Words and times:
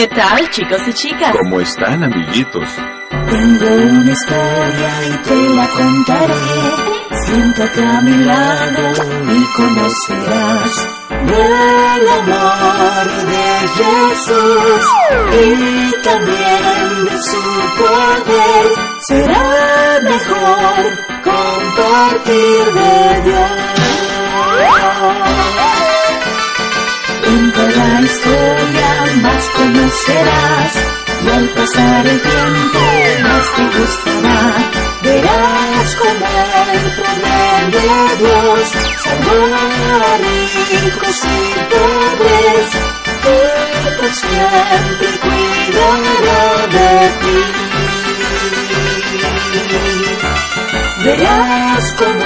¿Qué 0.00 0.08
tal, 0.08 0.48
chicos 0.48 0.80
y 0.88 0.94
chicas? 0.94 1.36
¿Cómo 1.36 1.60
están, 1.60 2.02
amiguitos? 2.02 2.64
Tengo 3.10 3.66
una 3.66 4.10
historia 4.10 4.90
y 5.04 5.12
te 5.28 5.48
la 5.50 5.68
contaré. 5.68 6.34
Siéntate 7.26 7.84
a 7.84 8.00
mi 8.00 8.16
lado 8.24 8.94
y 9.28 9.44
conocerás 9.54 10.88
del 11.26 12.08
amor 12.18 13.06
de 13.26 13.44
Jesús 13.76 14.84
y 15.34 15.92
también 16.02 17.04
de 17.04 17.16
su 17.22 17.42
poder. 17.76 18.64
Será 19.06 20.00
mejor 20.02 20.80
compartir 21.22 22.64
de 22.72 23.20
Dios. 23.28 23.70
Cada 27.74 28.00
historia 28.02 28.90
más 29.22 29.44
conocerás 29.56 30.74
y 31.24 31.28
al 31.30 31.48
pasar 31.50 32.06
el 32.06 32.20
tiempo 32.20 32.78
más 33.22 33.46
te 33.54 33.64
gustará. 33.78 34.40
Verás 35.02 35.96
como 35.96 36.26
el 36.72 36.86
poder 36.98 37.62
de 37.70 37.90
Dios 38.18 38.66
salvó 39.04 39.40
a 39.54 40.18
ricos 40.18 41.18
y 41.24 41.38
pobres 41.70 42.68
y 43.24 44.00
por 44.00 44.12
siempre 44.14 45.08
cuidará 45.22 46.42
de 46.74 46.90
ti. 47.20 47.38
Verás 51.04 51.84
como 51.94 52.24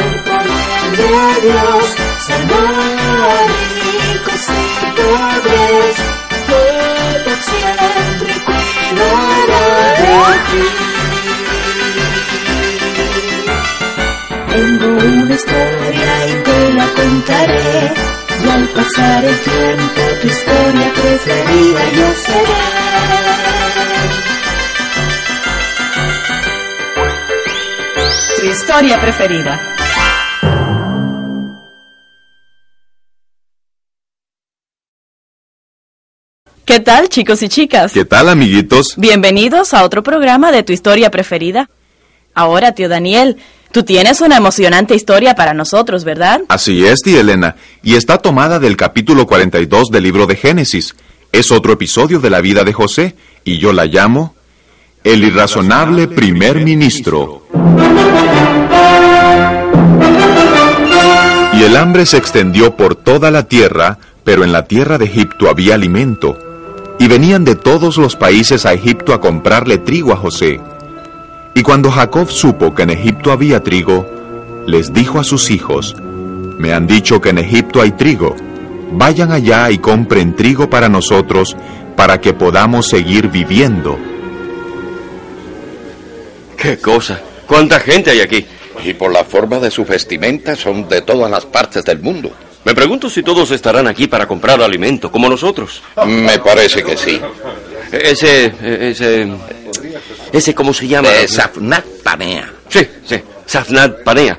el 0.00 0.10
poder 0.22 0.90
de 0.96 1.12
Dios 1.46 1.86
salvó 2.26 2.62
a 2.64 3.46
ricos 3.46 4.44
y 4.48 4.76
pobres 4.80 4.85
que 5.66 6.62
por 7.24 7.38
siempre 7.42 8.32
cuidará 8.46 9.66
de 10.00 10.14
ti. 10.48 10.64
Tengo 14.52 14.88
una 15.22 15.34
historia 15.34 16.10
y 16.28 16.34
te 16.46 16.58
la 16.72 16.86
contaré. 16.94 17.92
Y 18.44 18.48
al 18.48 18.64
pasar 18.68 19.24
el 19.24 19.38
tiempo 19.40 20.00
tu 20.20 20.26
historia 20.28 20.92
preferida 20.94 21.82
yo 21.96 22.08
seré. 22.24 22.76
Tu 28.40 28.46
historia 28.46 29.00
preferida. 29.00 29.75
¿Qué 36.76 36.80
tal, 36.80 37.08
chicos 37.08 37.42
y 37.42 37.48
chicas? 37.48 37.90
¿Qué 37.90 38.04
tal, 38.04 38.28
amiguitos? 38.28 38.96
Bienvenidos 38.98 39.72
a 39.72 39.82
otro 39.82 40.02
programa 40.02 40.52
de 40.52 40.62
Tu 40.62 40.74
historia 40.74 41.10
preferida. 41.10 41.70
Ahora, 42.34 42.72
tío 42.72 42.86
Daniel, 42.90 43.38
tú 43.72 43.82
tienes 43.82 44.20
una 44.20 44.36
emocionante 44.36 44.94
historia 44.94 45.34
para 45.34 45.54
nosotros, 45.54 46.04
¿verdad? 46.04 46.42
Así 46.48 46.84
es, 46.84 47.00
tía 47.00 47.20
Elena, 47.20 47.56
y 47.82 47.94
está 47.94 48.18
tomada 48.18 48.58
del 48.58 48.76
capítulo 48.76 49.26
42 49.26 49.88
del 49.90 50.02
libro 50.02 50.26
de 50.26 50.36
Génesis. 50.36 50.94
Es 51.32 51.50
otro 51.50 51.72
episodio 51.72 52.20
de 52.20 52.28
la 52.28 52.42
vida 52.42 52.62
de 52.62 52.74
José, 52.74 53.16
y 53.42 53.56
yo 53.56 53.72
la 53.72 53.86
llamo 53.86 54.34
El 55.02 55.24
irrazonable 55.24 56.08
primer 56.08 56.62
ministro. 56.62 57.46
Y 61.54 61.62
el 61.62 61.74
hambre 61.74 62.04
se 62.04 62.18
extendió 62.18 62.76
por 62.76 62.96
toda 62.96 63.30
la 63.30 63.44
tierra, 63.44 63.96
pero 64.24 64.44
en 64.44 64.52
la 64.52 64.66
tierra 64.66 64.98
de 64.98 65.06
Egipto 65.06 65.48
había 65.48 65.74
alimento. 65.74 66.45
Y 66.98 67.08
venían 67.08 67.44
de 67.44 67.54
todos 67.54 67.98
los 67.98 68.16
países 68.16 68.64
a 68.66 68.72
Egipto 68.72 69.12
a 69.12 69.20
comprarle 69.20 69.78
trigo 69.78 70.12
a 70.12 70.16
José. 70.16 70.60
Y 71.54 71.62
cuando 71.62 71.90
Jacob 71.90 72.30
supo 72.30 72.74
que 72.74 72.82
en 72.82 72.90
Egipto 72.90 73.32
había 73.32 73.62
trigo, 73.62 74.06
les 74.66 74.92
dijo 74.92 75.18
a 75.18 75.24
sus 75.24 75.50
hijos, 75.50 75.94
Me 76.58 76.72
han 76.72 76.86
dicho 76.86 77.20
que 77.20 77.30
en 77.30 77.38
Egipto 77.38 77.80
hay 77.82 77.92
trigo. 77.92 78.34
Vayan 78.92 79.30
allá 79.30 79.70
y 79.70 79.78
compren 79.78 80.34
trigo 80.36 80.70
para 80.70 80.88
nosotros, 80.88 81.56
para 81.96 82.20
que 82.20 82.32
podamos 82.32 82.88
seguir 82.88 83.28
viviendo. 83.28 83.98
¡Qué 86.56 86.78
cosa! 86.78 87.20
¿Cuánta 87.46 87.78
gente 87.78 88.10
hay 88.10 88.20
aquí? 88.20 88.46
Y 88.84 88.94
por 88.94 89.12
la 89.12 89.24
forma 89.24 89.58
de 89.58 89.70
su 89.70 89.84
vestimenta 89.84 90.56
son 90.56 90.88
de 90.88 91.02
todas 91.02 91.30
las 91.30 91.44
partes 91.46 91.84
del 91.84 92.00
mundo. 92.00 92.30
Me 92.66 92.74
pregunto 92.74 93.08
si 93.08 93.22
todos 93.22 93.52
estarán 93.52 93.86
aquí 93.86 94.08
para 94.08 94.26
comprar 94.26 94.60
alimento, 94.60 95.08
como 95.08 95.28
nosotros. 95.28 95.80
Me 96.04 96.40
parece 96.40 96.82
que 96.82 96.96
sí. 96.96 97.20
Ese, 97.92 98.52
ese, 98.60 99.32
ese, 100.32 100.52
¿cómo 100.52 100.74
se 100.74 100.88
llama? 100.88 101.08
De 101.08 101.28
Safnat 101.28 101.84
Panea. 102.02 102.52
Sí, 102.68 102.80
sí, 103.04 103.22
Safnat 103.46 104.02
Panea. 104.02 104.36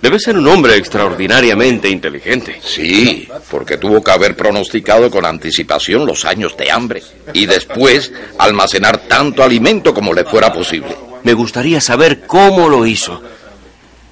Debe 0.00 0.18
ser 0.18 0.38
un 0.38 0.48
hombre 0.48 0.76
extraordinariamente 0.76 1.90
inteligente. 1.90 2.58
Sí, 2.64 3.28
porque 3.50 3.76
tuvo 3.76 4.02
que 4.02 4.10
haber 4.10 4.34
pronosticado 4.34 5.10
con 5.10 5.26
anticipación 5.26 6.06
los 6.06 6.24
años 6.24 6.56
de 6.56 6.70
hambre 6.70 7.02
y 7.34 7.44
después 7.44 8.10
almacenar 8.38 9.06
tanto 9.06 9.42
alimento 9.42 9.92
como 9.92 10.14
le 10.14 10.24
fuera 10.24 10.50
posible. 10.50 10.96
Me 11.24 11.34
gustaría 11.34 11.82
saber 11.82 12.22
cómo 12.26 12.70
lo 12.70 12.86
hizo. 12.86 13.20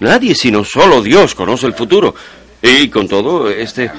Nadie 0.01 0.35
sino 0.35 0.65
solo 0.65 1.01
Dios 1.01 1.35
conoce 1.35 1.67
el 1.67 1.73
futuro. 1.73 2.15
Y 2.63 2.89
con 2.89 3.07
todo, 3.07 3.49
este, 3.51 3.91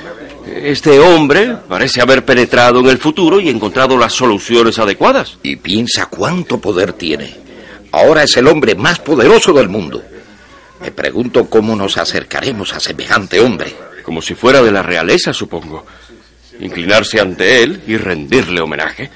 este 0.45 0.99
hombre 0.99 1.55
parece 1.67 2.01
haber 2.01 2.25
penetrado 2.25 2.81
en 2.81 2.87
el 2.87 2.97
futuro 2.97 3.39
y 3.39 3.49
encontrado 3.49 3.97
las 3.97 4.13
soluciones 4.13 4.77
adecuadas. 4.79 5.37
Y 5.43 5.55
piensa 5.55 6.07
cuánto 6.07 6.59
poder 6.59 6.93
tiene. 6.93 7.35
Ahora 7.91 8.23
es 8.23 8.35
el 8.37 8.47
hombre 8.47 8.75
más 8.75 8.99
poderoso 8.99 9.53
del 9.53 9.69
mundo. 9.69 10.03
Me 10.81 10.91
pregunto 10.91 11.49
cómo 11.49 11.75
nos 11.75 11.97
acercaremos 11.97 12.73
a 12.73 12.79
semejante 12.79 13.39
hombre. 13.39 13.73
Como 14.03 14.21
si 14.21 14.35
fuera 14.35 14.61
de 14.61 14.71
la 14.71 14.83
realeza, 14.83 15.33
supongo. 15.33 15.85
Inclinarse 16.59 17.19
ante 17.19 17.63
él 17.63 17.81
y 17.87 17.97
rendirle 17.97 18.61
homenaje. 18.61 19.09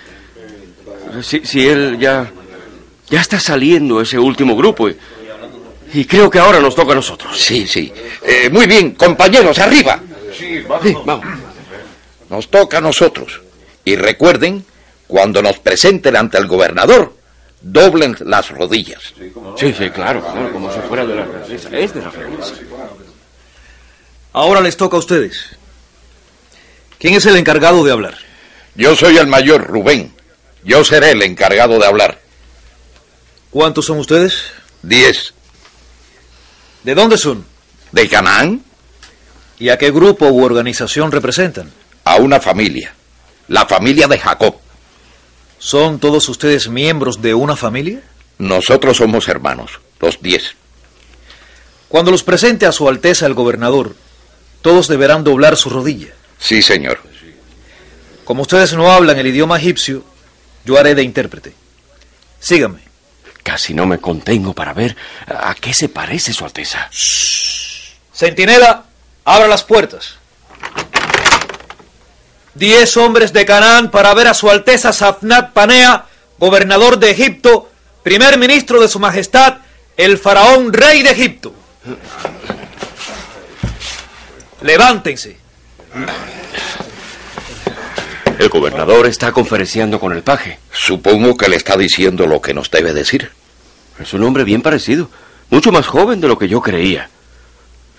Si, 1.22 1.42
si 1.46 1.68
él 1.68 1.98
ya... 2.00 2.32
Ya 3.10 3.22
está 3.22 3.40
saliendo 3.40 4.02
ese 4.02 4.18
último 4.18 4.56
grupo 4.56 4.90
y, 4.90 4.96
y 5.94 6.06
creo 6.06 6.30
que 6.30 6.40
ahora 6.40 6.60
nos 6.60 6.76
toca 6.76 6.94
a 6.94 6.96
nosotros. 6.96 7.40
Sí, 7.40 7.68
sí. 7.68 7.94
Eh, 8.22 8.50
muy 8.50 8.66
bien, 8.66 8.92
compañeros, 8.92 9.60
arriba. 9.60 10.00
Sí, 10.38 10.60
vamos. 10.68 11.06
vamos. 11.06 11.26
Nos 12.30 12.50
toca 12.50 12.80
a 12.80 12.82
nosotros. 12.82 13.42
Y 13.86 13.96
recuerden, 13.96 14.66
cuando 15.08 15.42
nos 15.42 15.60
presenten 15.60 16.16
ante 16.16 16.38
el 16.38 16.48
gobernador, 16.48 17.16
doblen 17.62 18.16
las 18.22 18.50
rodillas. 18.50 19.14
Sí, 19.58 19.74
sí, 19.78 19.90
claro, 19.90 20.22
claro, 20.22 20.52
como 20.52 20.72
si 20.74 20.80
fuera 20.82 21.06
de 21.06 21.16
la 21.16 21.26
realeza. 21.26 21.70
Es 21.78 21.94
de 21.94 22.02
la 22.02 22.10
realeza. 22.10 22.56
Ahora 24.34 24.62
les 24.62 24.76
toca 24.76 24.98
a 24.98 25.00
ustedes. 25.00 25.56
¿Quién 26.98 27.14
es 27.14 27.26
el 27.26 27.36
encargado 27.36 27.84
de 27.84 27.92
hablar? 27.92 28.18
Yo 28.76 28.96
soy 28.96 29.18
el 29.18 29.28
mayor 29.28 29.68
Rubén. 29.68 30.14
Yo 30.64 30.84
seré 30.84 31.12
el 31.12 31.22
encargado 31.22 31.78
de 31.78 31.86
hablar. 31.86 32.20
¿Cuántos 33.52 33.86
son 33.86 34.00
ustedes? 34.00 34.46
Diez. 34.82 35.34
¿De 36.84 36.96
dónde 36.96 37.18
son? 37.18 37.46
¿De 37.92 38.08
Canaán? 38.10 38.62
¿Y 39.60 39.70
a 39.70 39.78
qué 39.78 39.92
grupo 39.92 40.28
u 40.28 40.44
organización 40.44 41.12
representan? 41.12 41.72
A 42.04 42.18
una 42.18 42.40
familia. 42.40 42.94
La 43.48 43.66
familia 43.66 44.08
de 44.08 44.20
Jacob. 44.20 44.56
¿Son 45.60 46.00
todos 46.00 46.28
ustedes 46.28 46.68
miembros 46.68 47.22
de 47.22 47.34
una 47.34 47.56
familia? 47.56 48.02
Nosotros 48.38 48.98
somos 48.98 49.28
hermanos, 49.30 49.80
los 50.00 50.22
diez. 50.22 50.56
Cuando 51.88 52.12
los 52.12 52.24
presente 52.24 52.66
a 52.66 52.72
Su 52.72 52.90
Alteza 52.90 53.26
el 53.28 53.34
gobernador, 53.34 53.96
todos 54.62 54.88
deberán 54.88 55.24
doblar 55.24 55.56
su 55.56 55.70
rodilla. 55.70 56.10
Sí, 56.40 56.62
señor. 56.62 57.00
Como 58.26 58.42
ustedes 58.42 58.74
no 58.74 58.92
hablan 58.92 59.20
el 59.20 59.28
idioma 59.28 59.58
egipcio, 59.58 60.04
yo 60.66 60.78
haré 60.78 60.96
de 60.96 61.04
intérprete. 61.04 61.54
Síganme. 62.40 62.80
Casi 63.44 63.74
no 63.74 63.86
me 63.86 64.00
contengo 64.00 64.54
para 64.54 64.74
ver 64.74 64.96
a 65.28 65.54
qué 65.56 65.74
se 65.74 65.90
parece 65.90 66.34
Su 66.34 66.46
Alteza. 66.46 66.90
Centinela, 68.14 68.86
abra 69.26 69.48
las 69.48 69.64
puertas. 69.64 70.16
Diez 72.54 72.96
hombres 72.98 73.34
de 73.34 73.46
Canaán 73.46 73.92
para 73.92 74.14
ver 74.14 74.28
a 74.28 74.34
Su 74.34 74.50
Alteza 74.50 74.94
Safnat 74.94 75.52
Panea, 75.52 76.06
gobernador 76.38 77.00
de 77.00 77.12
Egipto, 77.12 77.70
primer 78.04 78.38
ministro 78.38 78.80
de 78.80 78.88
Su 78.88 79.00
Majestad, 79.00 79.58
el 79.98 80.18
faraón 80.18 80.72
rey 80.72 81.04
de 81.04 81.12
Egipto. 81.12 81.54
Levántense. 84.62 85.38
El 88.44 88.50
gobernador 88.50 89.08
está 89.08 89.32
conferenciando 89.32 90.02
con 90.02 90.12
el 90.12 90.22
paje. 90.22 90.60
Supongo 90.70 91.38
que 91.38 91.48
le 91.48 91.56
está 91.56 91.78
diciendo 91.78 92.28
lo 92.28 92.42
que 92.42 92.54
nos 92.54 92.70
debe 92.70 92.92
decir. 92.92 93.32
Es 93.98 94.14
un 94.14 94.22
hombre 94.22 94.44
bien 94.44 94.62
parecido, 94.62 95.10
mucho 95.50 95.72
más 95.72 95.88
joven 95.88 96.20
de 96.20 96.28
lo 96.28 96.38
que 96.38 96.50
yo 96.50 96.60
creía. 96.60 97.10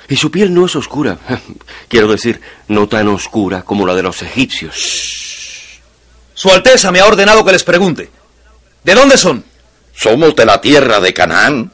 Y 0.06 0.16
su 0.16 0.30
piel 0.30 0.52
no 0.52 0.66
es 0.66 0.76
oscura. 0.76 1.16
Quiero 1.88 2.08
decir, 2.08 2.42
no 2.68 2.86
tan 2.86 3.08
oscura 3.08 3.62
como 3.62 3.86
la 3.86 3.94
de 3.94 4.02
los 4.02 4.20
egipcios. 4.20 5.80
Su 6.34 6.50
Alteza 6.50 6.92
me 6.92 7.00
ha 7.00 7.06
ordenado 7.06 7.42
que 7.42 7.52
les 7.52 7.64
pregunte. 7.64 8.10
¿De 8.82 8.94
dónde 8.94 9.16
son? 9.16 9.42
Somos 9.94 10.36
de 10.36 10.44
la 10.44 10.60
tierra 10.60 11.00
de 11.00 11.14
Canaán. 11.14 11.72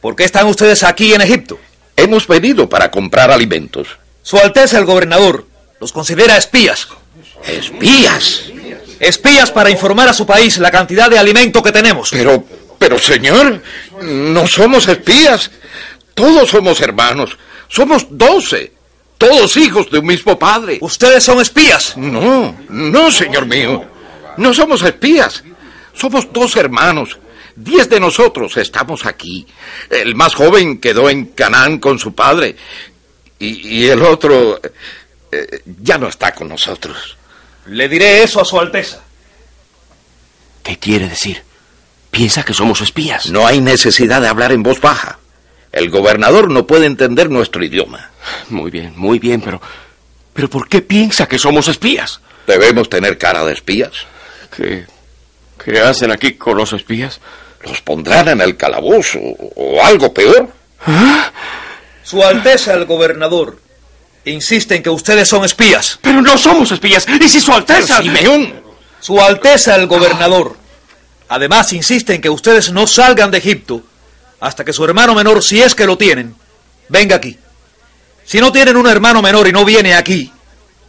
¿Por 0.00 0.14
qué 0.14 0.22
están 0.22 0.46
ustedes 0.46 0.84
aquí 0.84 1.12
en 1.12 1.22
Egipto? 1.22 1.58
Hemos 1.96 2.28
venido 2.28 2.68
para 2.68 2.88
comprar 2.88 3.32
alimentos. 3.32 3.88
Su 4.22 4.38
Alteza 4.38 4.78
el 4.78 4.84
gobernador 4.84 5.44
los 5.80 5.90
considera 5.90 6.36
espías. 6.36 6.86
¿Espías? 7.46 8.44
Espías 8.98 9.50
para 9.50 9.70
informar 9.70 10.08
a 10.08 10.12
su 10.12 10.26
país 10.26 10.58
la 10.58 10.70
cantidad 10.70 11.10
de 11.10 11.18
alimento 11.18 11.62
que 11.62 11.72
tenemos. 11.72 12.10
Pero, 12.10 12.44
pero 12.78 12.98
señor, 12.98 13.60
no 14.00 14.46
somos 14.46 14.86
espías. 14.88 15.50
Todos 16.14 16.50
somos 16.50 16.80
hermanos. 16.80 17.36
Somos 17.68 18.06
doce. 18.10 18.72
Todos 19.18 19.56
hijos 19.56 19.90
de 19.90 19.98
un 19.98 20.06
mismo 20.06 20.38
padre. 20.38 20.78
¿Ustedes 20.80 21.24
son 21.24 21.40
espías? 21.40 21.96
No, 21.96 22.56
no, 22.68 23.10
señor 23.10 23.46
mío. 23.46 23.84
No 24.36 24.54
somos 24.54 24.82
espías. 24.82 25.42
Somos 25.94 26.32
dos 26.32 26.56
hermanos. 26.56 27.18
Diez 27.54 27.88
de 27.88 28.00
nosotros 28.00 28.56
estamos 28.56 29.04
aquí. 29.04 29.46
El 29.90 30.14
más 30.14 30.34
joven 30.34 30.78
quedó 30.78 31.10
en 31.10 31.26
Canaán 31.26 31.78
con 31.78 31.98
su 31.98 32.14
padre. 32.14 32.56
Y, 33.38 33.78
y 33.78 33.88
el 33.88 34.02
otro 34.02 34.60
eh, 35.32 35.62
ya 35.82 35.98
no 35.98 36.08
está 36.08 36.34
con 36.34 36.48
nosotros. 36.48 37.16
Le 37.66 37.88
diré 37.88 38.22
eso 38.22 38.40
a 38.40 38.44
Su 38.44 38.58
Alteza. 38.58 39.00
¿Qué 40.62 40.78
quiere 40.78 41.08
decir? 41.08 41.42
¿Piensa 42.10 42.42
que 42.42 42.54
somos 42.54 42.80
espías? 42.80 43.30
No 43.30 43.46
hay 43.46 43.60
necesidad 43.60 44.20
de 44.20 44.28
hablar 44.28 44.52
en 44.52 44.62
voz 44.62 44.80
baja. 44.80 45.18
El 45.72 45.90
gobernador 45.90 46.50
no 46.50 46.66
puede 46.66 46.86
entender 46.86 47.30
nuestro 47.30 47.64
idioma. 47.64 48.10
Muy 48.48 48.70
bien, 48.70 48.92
muy 48.96 49.18
bien, 49.18 49.40
pero... 49.40 49.60
¿Pero 50.34 50.48
por 50.48 50.68
qué 50.68 50.80
piensa 50.80 51.26
que 51.26 51.38
somos 51.38 51.68
espías? 51.68 52.20
¿Debemos 52.46 52.88
tener 52.88 53.18
cara 53.18 53.44
de 53.44 53.52
espías? 53.52 53.92
¿Qué, 54.54 54.86
qué 55.62 55.80
hacen 55.80 56.10
aquí 56.10 56.34
con 56.34 56.56
los 56.56 56.72
espías? 56.72 57.20
Los 57.64 57.80
pondrán 57.82 58.28
en 58.28 58.40
el 58.40 58.56
calabozo 58.56 59.18
o 59.20 59.82
algo 59.84 60.12
peor. 60.12 60.48
Su 62.02 62.22
Alteza 62.22 62.74
el 62.74 62.86
gobernador 62.86 63.58
insiste 64.24 64.76
en 64.76 64.82
que 64.82 64.90
ustedes 64.90 65.28
son 65.28 65.44
espías. 65.44 65.98
Pero 66.00 66.22
no 66.22 66.38
somos 66.38 66.70
espías. 66.70 67.06
¿Y 67.08 67.28
si 67.28 67.40
Su 67.40 67.52
Alteza... 67.52 68.02
Simeón, 68.02 68.62
Su 69.00 69.20
Alteza 69.20 69.76
el 69.76 69.86
gobernador. 69.86 70.56
Además 71.28 71.72
insiste 71.72 72.14
en 72.14 72.20
que 72.20 72.30
ustedes 72.30 72.72
no 72.72 72.86
salgan 72.86 73.30
de 73.30 73.38
Egipto 73.38 73.82
hasta 74.40 74.64
que 74.64 74.72
su 74.72 74.84
hermano 74.84 75.14
menor, 75.14 75.42
si 75.42 75.62
es 75.62 75.74
que 75.74 75.86
lo 75.86 75.96
tienen, 75.96 76.34
venga 76.88 77.16
aquí. 77.16 77.38
Si 78.24 78.40
no 78.40 78.52
tienen 78.52 78.76
un 78.76 78.88
hermano 78.88 79.22
menor 79.22 79.48
y 79.48 79.52
no 79.52 79.64
viene 79.64 79.94
aquí, 79.94 80.32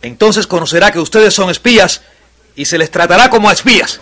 entonces 0.01 0.47
conocerá 0.47 0.91
que 0.91 0.99
ustedes 0.99 1.33
son 1.33 1.49
espías 1.49 2.01
y 2.55 2.65
se 2.65 2.77
les 2.77 2.91
tratará 2.91 3.29
como 3.29 3.49
a 3.49 3.53
espías. 3.53 3.99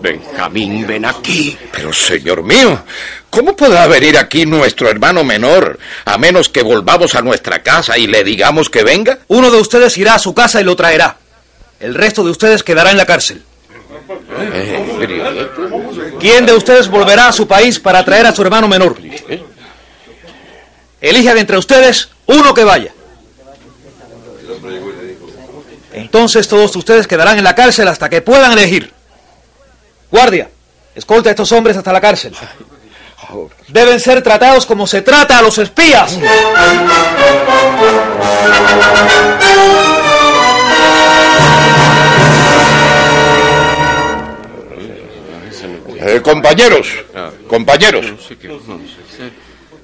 Benjamín, 0.00 0.86
ven 0.86 1.04
aquí. 1.04 1.56
Pero, 1.72 1.92
señor 1.92 2.42
mío, 2.42 2.82
¿cómo 3.28 3.54
podrá 3.54 3.86
venir 3.86 4.16
aquí 4.16 4.46
nuestro 4.46 4.88
hermano 4.88 5.24
menor 5.24 5.78
a 6.04 6.18
menos 6.18 6.48
que 6.48 6.62
volvamos 6.62 7.14
a 7.14 7.22
nuestra 7.22 7.62
casa 7.62 7.98
y 7.98 8.06
le 8.06 8.24
digamos 8.24 8.70
que 8.70 8.82
venga? 8.82 9.18
Uno 9.28 9.50
de 9.50 9.58
ustedes 9.58 9.96
irá 9.98 10.14
a 10.14 10.18
su 10.18 10.34
casa 10.34 10.60
y 10.60 10.64
lo 10.64 10.76
traerá. 10.76 11.16
El 11.78 11.94
resto 11.94 12.24
de 12.24 12.30
ustedes 12.30 12.62
quedará 12.62 12.90
en 12.90 12.96
la 12.96 13.06
cárcel. 13.06 13.42
¿Quién 16.18 16.46
de 16.46 16.54
ustedes 16.54 16.88
volverá 16.88 17.28
a 17.28 17.32
su 17.32 17.46
país 17.46 17.78
para 17.78 18.04
traer 18.04 18.26
a 18.26 18.34
su 18.34 18.42
hermano 18.42 18.68
menor? 18.68 18.96
Elijan 21.00 21.38
entre 21.38 21.58
ustedes 21.58 22.08
uno 22.26 22.52
que 22.52 22.64
vaya. 22.64 22.92
Entonces 25.92 26.48
todos 26.48 26.74
ustedes 26.76 27.06
quedarán 27.06 27.38
en 27.38 27.44
la 27.44 27.54
cárcel 27.54 27.88
hasta 27.88 28.08
que 28.08 28.20
puedan 28.20 28.52
elegir. 28.52 28.92
Guardia, 30.10 30.50
escolta 30.94 31.30
a 31.30 31.32
estos 31.32 31.50
hombres 31.52 31.76
hasta 31.76 31.92
la 31.92 32.00
cárcel. 32.00 32.34
Deben 33.68 34.00
ser 34.00 34.22
tratados 34.22 34.66
como 34.66 34.86
se 34.86 35.02
trata 35.02 35.38
a 35.38 35.42
los 35.42 35.56
espías. 35.58 36.18
Eh, 46.02 46.20
compañeros, 46.22 46.88
compañeros, 47.46 48.06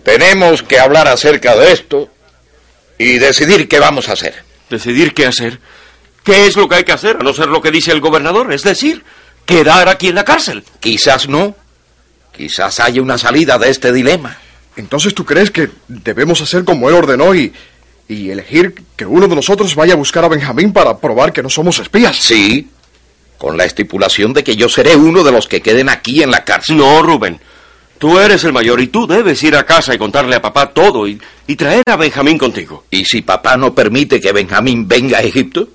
tenemos 0.02 0.62
que 0.62 0.80
hablar 0.80 1.06
acerca 1.09 1.54
de 1.54 1.73
esto 1.73 2.09
y 2.99 3.18
decidir 3.18 3.68
qué 3.68 3.78
vamos 3.78 4.09
a 4.09 4.14
hacer. 4.14 4.35
¿Decidir 4.71 5.14
qué 5.14 5.26
hacer? 5.26 5.61
¿Qué 6.25 6.47
es 6.47 6.56
lo 6.56 6.68
que 6.68 6.76
hay 6.76 6.85
que 6.85 6.92
hacer? 6.92 7.18
A 7.21 7.23
no 7.23 7.33
ser 7.33 7.49
lo 7.49 7.61
que 7.61 7.71
dice 7.71 7.92
el 7.92 8.00
gobernador. 8.00 8.52
Es 8.52 8.62
decir, 8.62 9.04
quedar 9.47 9.88
aquí 9.88 10.09
en 10.09 10.17
la 10.17 10.25
cárcel. 10.25 10.62
Quizás 10.81 11.29
no. 11.29 11.55
Quizás 12.37 12.81
haya 12.81 13.00
una 13.00 13.17
salida 13.17 13.59
de 13.59 13.71
este 13.71 13.93
dilema. 13.93 14.37
Entonces 14.76 15.15
tú 15.15 15.25
crees 15.25 15.50
que 15.50 15.71
debemos 15.88 16.43
hacer 16.43 16.65
como 16.65 16.91
él 16.91 16.97
ordenó 16.97 17.35
y, 17.35 17.53
y 18.09 18.31
elegir 18.31 18.75
que 18.95 19.07
uno 19.07 19.26
de 19.26 19.35
nosotros 19.35 19.75
vaya 19.75 19.95
a 19.95 19.97
buscar 19.97 20.25
a 20.25 20.29
Benjamín 20.29 20.73
para 20.73 20.99
probar 20.99 21.33
que 21.33 21.43
no 21.43 21.49
somos 21.49 21.79
espías. 21.79 22.17
Sí, 22.17 22.69
con 23.38 23.57
la 23.57 23.65
estipulación 23.65 24.35
de 24.35 24.45
que 24.45 24.57
yo 24.57 24.69
seré 24.69 24.97
uno 24.97 25.25
de 25.25 25.33
los 25.33 25.47
que 25.47 25.62
queden 25.62 25.88
aquí 25.88 26.23
en 26.23 26.31
la 26.31 26.45
cárcel. 26.45 26.76
No, 26.76 27.03
Rubén. 27.03 27.41
Tú 27.99 28.19
eres 28.19 28.45
el 28.45 28.53
mayor 28.53 28.81
y 28.81 28.88
tú 28.88 29.07
debes 29.07 29.43
ir 29.43 29.57
a 29.57 29.65
casa 29.65 29.95
y 29.95 29.99
contarle 29.99 30.37
a 30.37 30.43
papá 30.43 30.69
todo 30.69 31.09
y, 31.09 31.19
y 31.47 31.57
traer 31.57 31.83
a 31.87 31.97
Benjamín 31.97 32.37
contigo. 32.37 32.85
¿Y 32.91 33.07
si 33.07 33.23
papá 33.23 33.57
no 33.57 33.75
permite 33.75 34.21
que 34.21 34.33
Benjamín 34.33 34.87
venga 34.87 35.19
a 35.19 35.23
Egipto? 35.23 35.69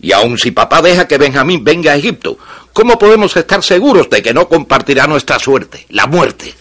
Y 0.00 0.10
aun 0.10 0.36
si 0.38 0.50
papá 0.50 0.82
deja 0.82 1.06
que 1.06 1.18
Benjamín 1.18 1.62
venga 1.62 1.92
a 1.92 1.96
Egipto, 1.96 2.36
¿cómo 2.76 2.98
podemos 2.98 3.34
estar 3.34 3.62
seguros 3.62 4.10
de 4.10 4.22
que 4.22 4.34
no 4.34 4.46
compartirá 4.46 5.06
nuestra 5.06 5.38
suerte, 5.38 5.86
la 5.88 6.06
muerte? 6.06 6.52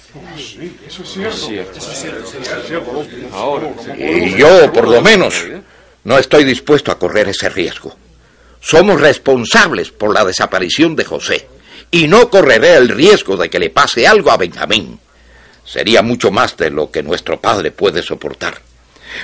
Y 3.97 4.37
yo, 4.37 4.71
por 4.71 4.87
lo 4.87 5.01
menos, 5.01 5.43
no 6.05 6.17
estoy 6.17 6.45
dispuesto 6.45 6.89
a 6.89 6.97
correr 6.97 7.27
ese 7.27 7.49
riesgo. 7.49 7.97
Somos 8.61 9.01
responsables 9.01 9.91
por 9.91 10.13
la 10.13 10.23
desaparición 10.23 10.95
de 10.95 11.03
José 11.03 11.49
y 11.91 12.07
no 12.07 12.29
correré 12.29 12.75
el 12.75 12.87
riesgo 12.87 13.35
de 13.35 13.49
que 13.49 13.59
le 13.59 13.69
pase 13.69 14.07
algo 14.07 14.31
a 14.31 14.37
Benjamín. 14.37 14.97
Sería 15.65 16.01
mucho 16.01 16.31
más 16.31 16.55
de 16.55 16.69
lo 16.69 16.91
que 16.91 17.03
nuestro 17.03 17.41
padre 17.41 17.71
puede 17.71 18.01
soportar. 18.01 18.61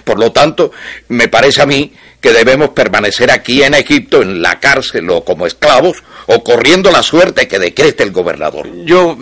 Por 0.03 0.19
lo 0.19 0.31
tanto, 0.31 0.71
me 1.09 1.27
parece 1.27 1.61
a 1.61 1.65
mí 1.65 1.93
que 2.19 2.31
debemos 2.33 2.69
permanecer 2.69 3.31
aquí 3.31 3.63
en 3.63 3.73
Egipto, 3.73 4.21
en 4.21 4.41
la 4.41 4.59
cárcel 4.59 5.09
o 5.09 5.23
como 5.23 5.47
esclavos, 5.47 6.03
o 6.27 6.43
corriendo 6.43 6.91
la 6.91 7.03
suerte 7.03 7.47
que 7.47 7.59
decrete 7.59 8.03
el 8.03 8.11
gobernador. 8.11 8.67
Yo... 8.85 9.17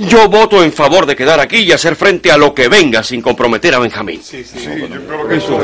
Yo 0.00 0.28
voto 0.28 0.62
en 0.62 0.72
favor 0.72 1.06
de 1.06 1.16
quedar 1.16 1.40
aquí 1.40 1.56
y 1.56 1.72
hacer 1.72 1.96
frente 1.96 2.30
a 2.30 2.36
lo 2.36 2.54
que 2.54 2.68
venga 2.68 3.02
sin 3.02 3.20
comprometer 3.20 3.74
a 3.74 3.80
Benjamín. 3.80 4.22
Sí, 4.22 4.44
yo 4.54 4.86
creo 5.08 5.26
que 5.28 5.36
eso. 5.38 5.58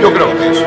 Yo 0.00 0.14
creo 0.14 0.38
que 0.38 0.50
eso. 0.50 0.64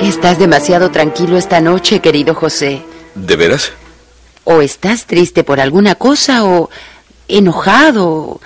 Estás 0.00 0.38
demasiado 0.38 0.92
tranquilo 0.92 1.36
esta 1.36 1.60
noche, 1.60 1.98
querido 1.98 2.34
José. 2.34 2.82
¿De 3.16 3.34
veras? 3.34 3.72
O 4.44 4.60
estás 4.60 5.06
triste 5.06 5.44
por 5.44 5.60
alguna 5.60 5.94
cosa, 5.94 6.44
o 6.44 6.68
enojado, 7.28 8.40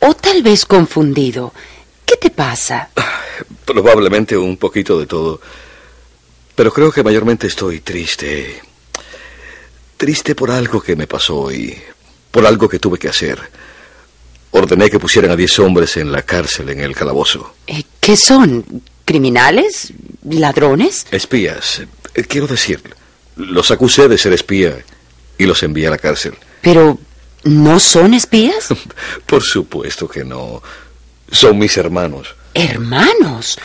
o 0.00 0.14
tal 0.14 0.42
vez 0.42 0.64
confundido. 0.64 1.52
¿Qué 2.06 2.16
te 2.16 2.30
pasa? 2.30 2.90
Probablemente 3.64 4.36
un 4.36 4.56
poquito 4.56 4.98
de 4.98 5.06
todo. 5.06 5.40
Pero 6.54 6.72
creo 6.72 6.90
que 6.92 7.02
mayormente 7.02 7.46
estoy 7.46 7.80
triste. 7.80 8.60
Triste 9.96 10.34
por 10.34 10.50
algo 10.50 10.80
que 10.80 10.96
me 10.96 11.06
pasó 11.06 11.50
y 11.52 11.76
por 12.30 12.46
algo 12.46 12.68
que 12.68 12.78
tuve 12.78 12.98
que 12.98 13.08
hacer. 13.08 13.38
Ordené 14.50 14.90
que 14.90 14.98
pusieran 14.98 15.30
a 15.30 15.36
diez 15.36 15.58
hombres 15.58 15.96
en 15.96 16.12
la 16.12 16.22
cárcel, 16.22 16.68
en 16.70 16.80
el 16.80 16.94
calabozo. 16.94 17.54
Eh, 17.66 17.84
¿Qué 18.00 18.16
son? 18.16 18.82
¿Criminales? 19.04 19.92
¿Ladrones? 20.28 21.06
Espías. 21.10 21.82
Eh, 22.14 22.24
Quiero 22.24 22.46
decir, 22.46 22.82
los 23.36 23.70
acusé 23.70 24.08
de 24.08 24.18
ser 24.18 24.32
espía 24.34 24.84
y 25.42 25.46
los 25.46 25.62
envié 25.62 25.86
a 25.86 25.90
la 25.90 25.98
cárcel. 25.98 26.34
¿Pero 26.60 26.98
no 27.44 27.80
son 27.80 28.14
espías? 28.14 28.68
Por 29.26 29.42
supuesto 29.42 30.08
que 30.08 30.24
no. 30.24 30.62
Son 31.30 31.58
mis 31.58 31.76
hermanos. 31.76 32.34
¿Hermanos? 32.54 33.58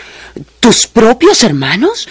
¿Tus 0.59 0.87
propios 0.87 1.43
hermanos? 1.43 2.07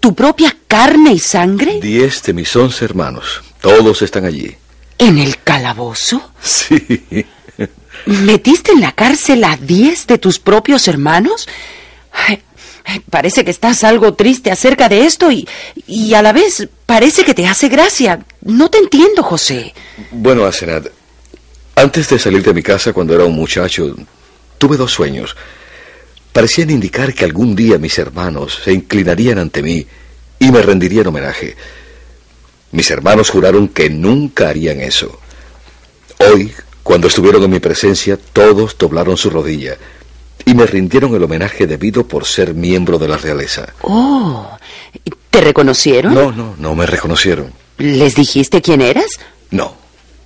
¿Tu 0.00 0.14
propia 0.14 0.56
carne 0.66 1.12
y 1.12 1.18
sangre? 1.18 1.80
Diez 1.80 2.22
de 2.22 2.32
mis 2.32 2.54
once 2.56 2.84
hermanos. 2.84 3.42
Todos 3.60 4.02
están 4.02 4.24
allí. 4.24 4.56
¿En 4.98 5.18
el 5.18 5.42
calabozo? 5.42 6.32
Sí. 6.40 7.26
¿Metiste 8.06 8.72
en 8.72 8.80
la 8.80 8.92
cárcel 8.92 9.44
a 9.44 9.56
diez 9.56 10.06
de 10.06 10.18
tus 10.18 10.38
propios 10.38 10.88
hermanos? 10.88 11.48
Parece 13.10 13.44
que 13.44 13.50
estás 13.50 13.82
algo 13.82 14.14
triste 14.14 14.50
acerca 14.50 14.88
de 14.88 15.06
esto 15.06 15.30
y, 15.30 15.48
y 15.86 16.14
a 16.14 16.22
la 16.22 16.32
vez 16.32 16.68
parece 16.86 17.24
que 17.24 17.34
te 17.34 17.46
hace 17.46 17.68
gracia. 17.68 18.24
No 18.42 18.68
te 18.68 18.78
entiendo, 18.78 19.22
José. 19.22 19.74
Bueno, 20.10 20.44
Asenat, 20.44 20.86
antes 21.76 22.08
de 22.08 22.18
salir 22.18 22.42
de 22.42 22.52
mi 22.52 22.62
casa 22.62 22.92
cuando 22.92 23.14
era 23.14 23.24
un 23.24 23.34
muchacho, 23.34 23.94
tuve 24.58 24.76
dos 24.76 24.92
sueños. 24.92 25.34
Parecían 26.32 26.70
indicar 26.70 27.14
que 27.14 27.24
algún 27.24 27.56
día 27.56 27.78
mis 27.78 27.98
hermanos 27.98 28.60
se 28.64 28.72
inclinarían 28.72 29.38
ante 29.38 29.62
mí 29.62 29.86
y 30.38 30.50
me 30.50 30.60
rendirían 30.60 31.06
homenaje. 31.06 31.56
Mis 32.72 32.90
hermanos 32.90 33.30
juraron 33.30 33.68
que 33.68 33.88
nunca 33.88 34.48
harían 34.48 34.80
eso. 34.80 35.20
Hoy, 36.18 36.52
cuando 36.82 37.08
estuvieron 37.08 37.42
en 37.44 37.50
mi 37.50 37.60
presencia, 37.60 38.18
todos 38.32 38.76
doblaron 38.76 39.16
su 39.16 39.30
rodilla 39.30 39.78
y 40.46 40.54
me 40.54 40.66
rindieron 40.66 41.14
el 41.14 41.22
homenaje 41.24 41.66
debido 41.66 42.06
por 42.06 42.26
ser 42.26 42.54
miembro 42.54 42.98
de 42.98 43.08
la 43.08 43.16
realeza. 43.16 43.72
Oh, 43.82 44.56
¿te 45.30 45.40
reconocieron? 45.40 46.14
No, 46.14 46.32
no, 46.32 46.54
no 46.58 46.74
me 46.74 46.86
reconocieron. 46.86 47.52
¿Les 47.78 48.14
dijiste 48.14 48.62
quién 48.62 48.80
eras? 48.80 49.06
No. 49.50 49.74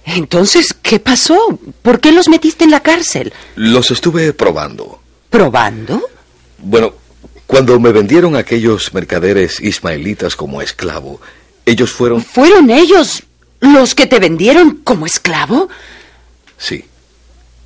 Entonces, 0.05 0.75
¿qué 0.83 0.99
pasó? 1.01 1.59
¿Por 1.83 2.01
qué 2.01 2.13
los 2.13 2.29
metiste 2.29 2.65
en 2.65 2.71
la 2.71 2.81
cárcel? 2.81 3.33
Los 3.57 3.91
estuve 3.91 4.33
probando. 4.33 5.01
¿Probando? 5.31 6.03
Bueno, 6.59 6.95
cuando 7.47 7.79
me 7.79 7.93
vendieron 7.93 8.35
aquellos 8.35 8.93
mercaderes 8.95 9.61
ismaelitas 9.61 10.35
como 10.35 10.63
esclavo, 10.63 11.21
ellos 11.67 11.93
fueron... 11.93 12.23
¿Fueron 12.23 12.71
ellos 12.71 13.23
los 13.61 13.95
que 13.95 14.07
te 14.07 14.19
vendieron 14.19 14.81
como 14.85 15.07
esclavo? 15.07 15.69
Sí, 16.57 16.85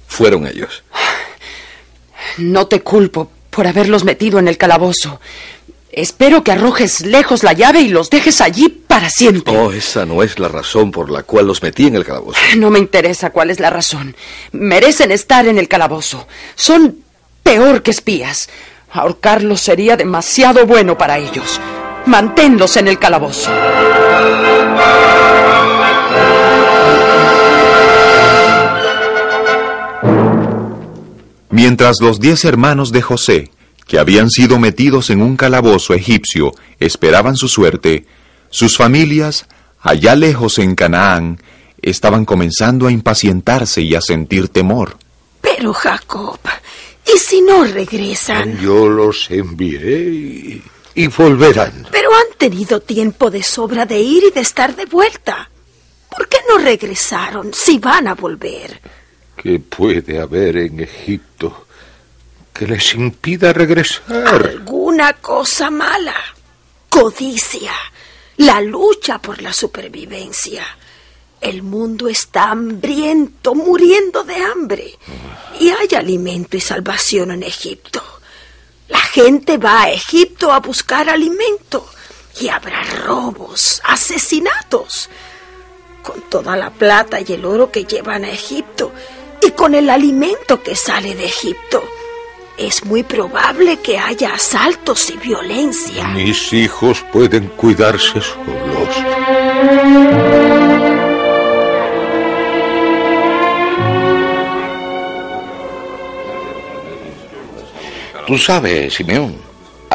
fueron 0.08 0.46
ellos. 0.46 0.82
No 2.38 2.66
te 2.66 2.80
culpo 2.80 3.30
por 3.50 3.66
haberlos 3.66 4.04
metido 4.04 4.38
en 4.38 4.48
el 4.48 4.56
calabozo. 4.56 5.20
Espero 5.90 6.42
que 6.42 6.52
arrojes 6.52 7.02
lejos 7.02 7.42
la 7.42 7.52
llave 7.52 7.82
y 7.82 7.88
los 7.88 8.08
dejes 8.08 8.40
allí 8.40 8.70
para 8.70 9.10
siempre. 9.10 9.54
Oh, 9.54 9.72
esa 9.72 10.06
no 10.06 10.22
es 10.22 10.38
la 10.38 10.48
razón 10.48 10.90
por 10.90 11.10
la 11.10 11.22
cual 11.22 11.46
los 11.46 11.62
metí 11.62 11.86
en 11.86 11.96
el 11.96 12.04
calabozo. 12.04 12.40
No 12.56 12.70
me 12.70 12.78
interesa 12.78 13.30
cuál 13.30 13.50
es 13.50 13.60
la 13.60 13.68
razón. 13.68 14.16
Merecen 14.52 15.12
estar 15.12 15.46
en 15.46 15.58
el 15.58 15.68
calabozo. 15.68 16.26
Son 16.54 16.96
peor 17.42 17.82
que 17.82 17.90
espías. 17.90 18.48
Ahorcarlos 18.90 19.60
sería 19.60 19.98
demasiado 19.98 20.66
bueno 20.66 20.96
para 20.96 21.18
ellos. 21.18 21.60
Manténlos 22.06 22.76
en 22.78 22.88
el 22.88 22.98
calabozo. 22.98 23.50
Mientras 31.52 32.00
los 32.00 32.18
diez 32.18 32.46
hermanos 32.46 32.92
de 32.92 33.02
José, 33.02 33.50
que 33.86 33.98
habían 33.98 34.30
sido 34.30 34.58
metidos 34.58 35.10
en 35.10 35.20
un 35.20 35.36
calabozo 35.36 35.92
egipcio, 35.92 36.54
esperaban 36.80 37.36
su 37.36 37.46
suerte, 37.46 38.06
sus 38.48 38.78
familias, 38.78 39.44
allá 39.82 40.16
lejos 40.16 40.58
en 40.58 40.74
Canaán, 40.74 41.42
estaban 41.82 42.24
comenzando 42.24 42.86
a 42.86 42.90
impacientarse 42.90 43.82
y 43.82 43.94
a 43.94 44.00
sentir 44.00 44.48
temor. 44.48 44.96
Pero 45.42 45.74
Jacob, 45.74 46.38
¿y 47.14 47.18
si 47.18 47.42
no 47.42 47.64
regresan? 47.64 48.58
Yo 48.58 48.88
los 48.88 49.30
envié 49.30 50.08
y, 50.08 50.62
y 50.94 51.06
volverán. 51.08 51.86
Pero 51.90 52.08
han 52.14 52.38
tenido 52.38 52.80
tiempo 52.80 53.30
de 53.30 53.42
sobra 53.42 53.84
de 53.84 54.00
ir 54.00 54.24
y 54.24 54.30
de 54.30 54.40
estar 54.40 54.74
de 54.74 54.86
vuelta. 54.86 55.50
¿Por 56.08 56.28
qué 56.28 56.38
no 56.48 56.56
regresaron 56.56 57.52
si 57.52 57.78
van 57.78 58.08
a 58.08 58.14
volver? 58.14 59.01
¿Qué 59.42 59.58
puede 59.58 60.20
haber 60.20 60.56
en 60.56 60.78
Egipto 60.78 61.66
que 62.54 62.64
les 62.64 62.94
impida 62.94 63.52
regresar? 63.52 64.24
Alguna 64.24 65.14
cosa 65.14 65.68
mala. 65.68 66.14
Codicia. 66.88 67.72
La 68.36 68.60
lucha 68.60 69.18
por 69.18 69.42
la 69.42 69.52
supervivencia. 69.52 70.64
El 71.40 71.64
mundo 71.64 72.06
está 72.06 72.50
hambriento, 72.50 73.56
muriendo 73.56 74.22
de 74.22 74.36
hambre. 74.36 74.96
Y 75.58 75.70
hay 75.70 75.88
alimento 75.96 76.56
y 76.56 76.60
salvación 76.60 77.32
en 77.32 77.42
Egipto. 77.42 78.00
La 78.86 79.00
gente 79.00 79.58
va 79.58 79.82
a 79.82 79.90
Egipto 79.90 80.52
a 80.52 80.60
buscar 80.60 81.08
alimento. 81.08 81.84
Y 82.40 82.48
habrá 82.48 82.84
robos, 83.04 83.80
asesinatos. 83.82 85.10
Con 86.04 86.20
toda 86.30 86.56
la 86.56 86.70
plata 86.70 87.18
y 87.20 87.32
el 87.32 87.44
oro 87.44 87.72
que 87.72 87.84
llevan 87.84 88.24
a 88.24 88.30
Egipto 88.30 88.92
y 89.44 89.50
con 89.52 89.74
el 89.74 89.90
alimento 89.90 90.62
que 90.62 90.74
sale 90.74 91.14
de 91.14 91.26
Egipto, 91.26 91.82
es 92.56 92.84
muy 92.84 93.02
probable 93.02 93.78
que 93.78 93.98
haya 93.98 94.34
asaltos 94.34 95.10
y 95.10 95.16
violencia. 95.16 96.06
Mis 96.08 96.52
hijos 96.52 97.04
pueden 97.12 97.48
cuidarse 97.48 98.20
solos. 98.20 98.88
Tú 108.26 108.38
sabes, 108.38 108.94
Simeón, 108.94 109.36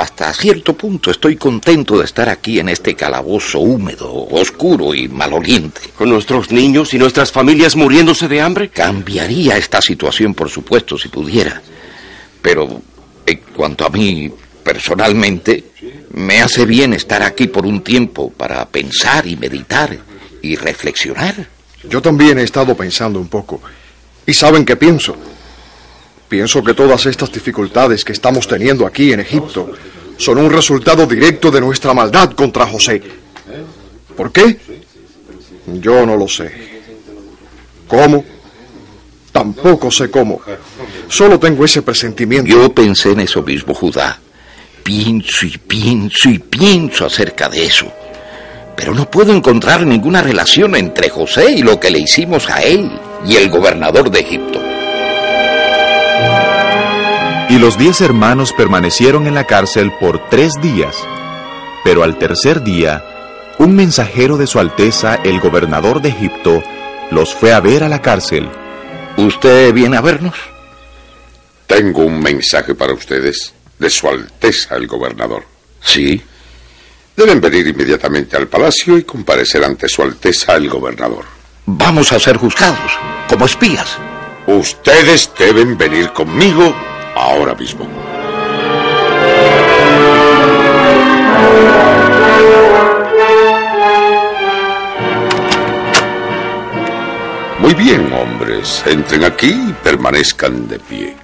hasta 0.08 0.34
cierto 0.34 0.72
punto 0.74 1.12
estoy 1.12 1.36
contento 1.36 2.00
de 2.00 2.06
estar 2.06 2.30
aquí 2.30 2.62
en 2.62 2.70
este 2.70 2.96
calabozo 2.96 3.60
húmedo, 3.60 4.10
oscuro 4.32 4.96
y 4.96 5.10
maloliente. 5.10 5.82
Con 5.98 6.10
nuestros 6.10 6.50
niños 6.50 6.94
y 6.94 6.98
nuestras 6.98 7.30
familias 7.30 7.76
muriéndose 7.76 8.30
de 8.30 8.40
hambre. 8.40 8.70
Cambiaría 8.70 9.58
esta 9.58 9.82
situación, 9.82 10.34
por 10.34 10.50
supuesto, 10.50 10.98
si 10.98 11.10
pudiera. 11.10 11.62
Pero 12.42 12.82
en 13.26 13.42
cuanto 13.54 13.86
a 13.86 13.90
mí, 13.90 14.32
personalmente, 14.64 15.66
me 16.14 16.42
hace 16.42 16.66
bien 16.66 16.94
estar 16.94 17.22
aquí 17.22 17.48
por 17.48 17.66
un 17.66 17.82
tiempo 17.82 18.32
para 18.32 18.66
pensar 18.70 19.28
y 19.28 19.36
meditar 19.36 19.98
y 20.42 20.56
reflexionar. 20.56 21.36
Yo 21.84 22.02
también 22.02 22.40
he 22.40 22.44
estado 22.44 22.78
pensando 22.78 23.20
un 23.20 23.28
poco. 23.28 23.62
¿Y 24.26 24.34
saben 24.34 24.64
qué 24.64 24.78
pienso? 24.78 25.18
Pienso 26.30 26.64
que 26.64 26.74
todas 26.74 27.06
estas 27.08 27.30
dificultades 27.30 28.06
que 28.06 28.14
estamos 28.14 28.48
teniendo 28.48 28.88
aquí 28.88 29.12
en 29.12 29.20
Egipto 29.20 29.74
son 30.18 30.40
un 30.40 30.52
resultado 30.52 31.06
directo 31.06 31.52
de 31.52 31.62
nuestra 31.62 31.94
maldad 31.94 32.32
contra 32.32 32.66
José. 32.66 33.02
¿Por 34.16 34.32
qué? 34.32 34.58
Yo 35.68 36.06
no 36.06 36.16
lo 36.16 36.28
sé. 36.28 36.52
¿Cómo? 37.88 38.24
Tampoco 39.32 39.92
sé 39.92 40.10
cómo. 40.10 40.42
Solo 41.08 41.40
tengo 41.40 41.64
ese 41.64 41.82
presentimiento. 41.84 42.50
Yo 42.50 42.74
pensé 42.74 43.12
en 43.12 43.22
eso 43.22 43.44
mismo, 43.44 43.74
Judá. 43.74 44.20
Pienso 44.84 45.46
y 45.46 45.58
pienso 45.58 46.30
y 46.30 46.40
pienso 46.40 47.06
acerca 47.06 47.48
de 47.48 47.66
eso. 47.66 47.92
Pero 48.76 48.94
no 48.94 49.10
puedo 49.10 49.34
encontrar 49.34 49.86
ninguna 49.86 50.22
relación 50.22 50.76
entre 50.76 51.10
José 51.10 51.52
y 51.52 51.62
lo 51.62 51.80
que 51.80 51.90
le 51.90 52.00
hicimos 52.00 52.50
a 52.50 52.62
él 52.62 52.90
y 53.26 53.36
el 53.36 53.50
gobernador 53.50 54.10
de 54.10 54.20
Egipto. 54.20 54.62
Y 57.58 57.60
los 57.60 57.76
diez 57.76 58.02
hermanos 58.02 58.54
permanecieron 58.54 59.26
en 59.26 59.34
la 59.34 59.46
cárcel 59.48 59.92
por 60.00 60.30
tres 60.30 60.54
días, 60.62 60.96
Pero 61.84 62.04
al 62.04 62.20
tercer 62.20 62.62
día, 62.62 63.04
un 63.58 63.76
mensajero 63.76 64.38
de 64.38 64.46
Su 64.46 64.60
Alteza, 64.60 65.16
el 65.24 65.40
gobernador 65.40 66.00
de 66.00 66.10
Egipto, 66.10 66.62
los 67.10 67.34
fue 67.34 67.54
a 67.54 67.60
ver 67.60 67.84
a 67.84 67.90
la 67.90 68.00
cárcel. 68.04 68.48
¿Usted 69.18 69.74
viene 69.74 69.98
a 69.98 70.02
vernos? 70.02 70.36
Tengo 71.66 72.06
un 72.06 72.20
mensaje 72.20 72.76
para 72.76 72.94
ustedes 72.94 73.56
de 73.80 73.90
Su 73.90 74.08
Alteza 74.08 74.76
el 74.76 74.86
gobernador. 74.86 75.44
Sí. 75.82 76.22
Deben 77.16 77.42
venir 77.42 77.66
inmediatamente 77.66 78.38
al 78.38 78.48
palacio 78.48 79.00
y 79.00 79.04
comparecer 79.04 79.64
ante 79.64 79.90
Su 79.90 80.04
Alteza 80.04 80.58
el 80.58 80.70
gobernador. 80.70 81.26
Vamos 81.66 82.14
a 82.14 82.20
ser 82.20 82.38
juzgados, 82.38 82.92
como 83.28 83.46
espías. 83.46 83.98
Ustedes 84.46 85.32
deben 85.40 85.76
venir 85.76 86.14
conmigo 86.14 86.76
ahora 87.18 87.56
mismo. 87.56 87.88
Muy 97.60 97.74
bien, 97.74 98.14
hombres. 98.14 98.84
Entren 98.86 99.24
aquí 99.26 99.50
y 99.50 99.74
permanezcan 99.84 100.68
de 100.68 100.80
pie. 100.80 101.16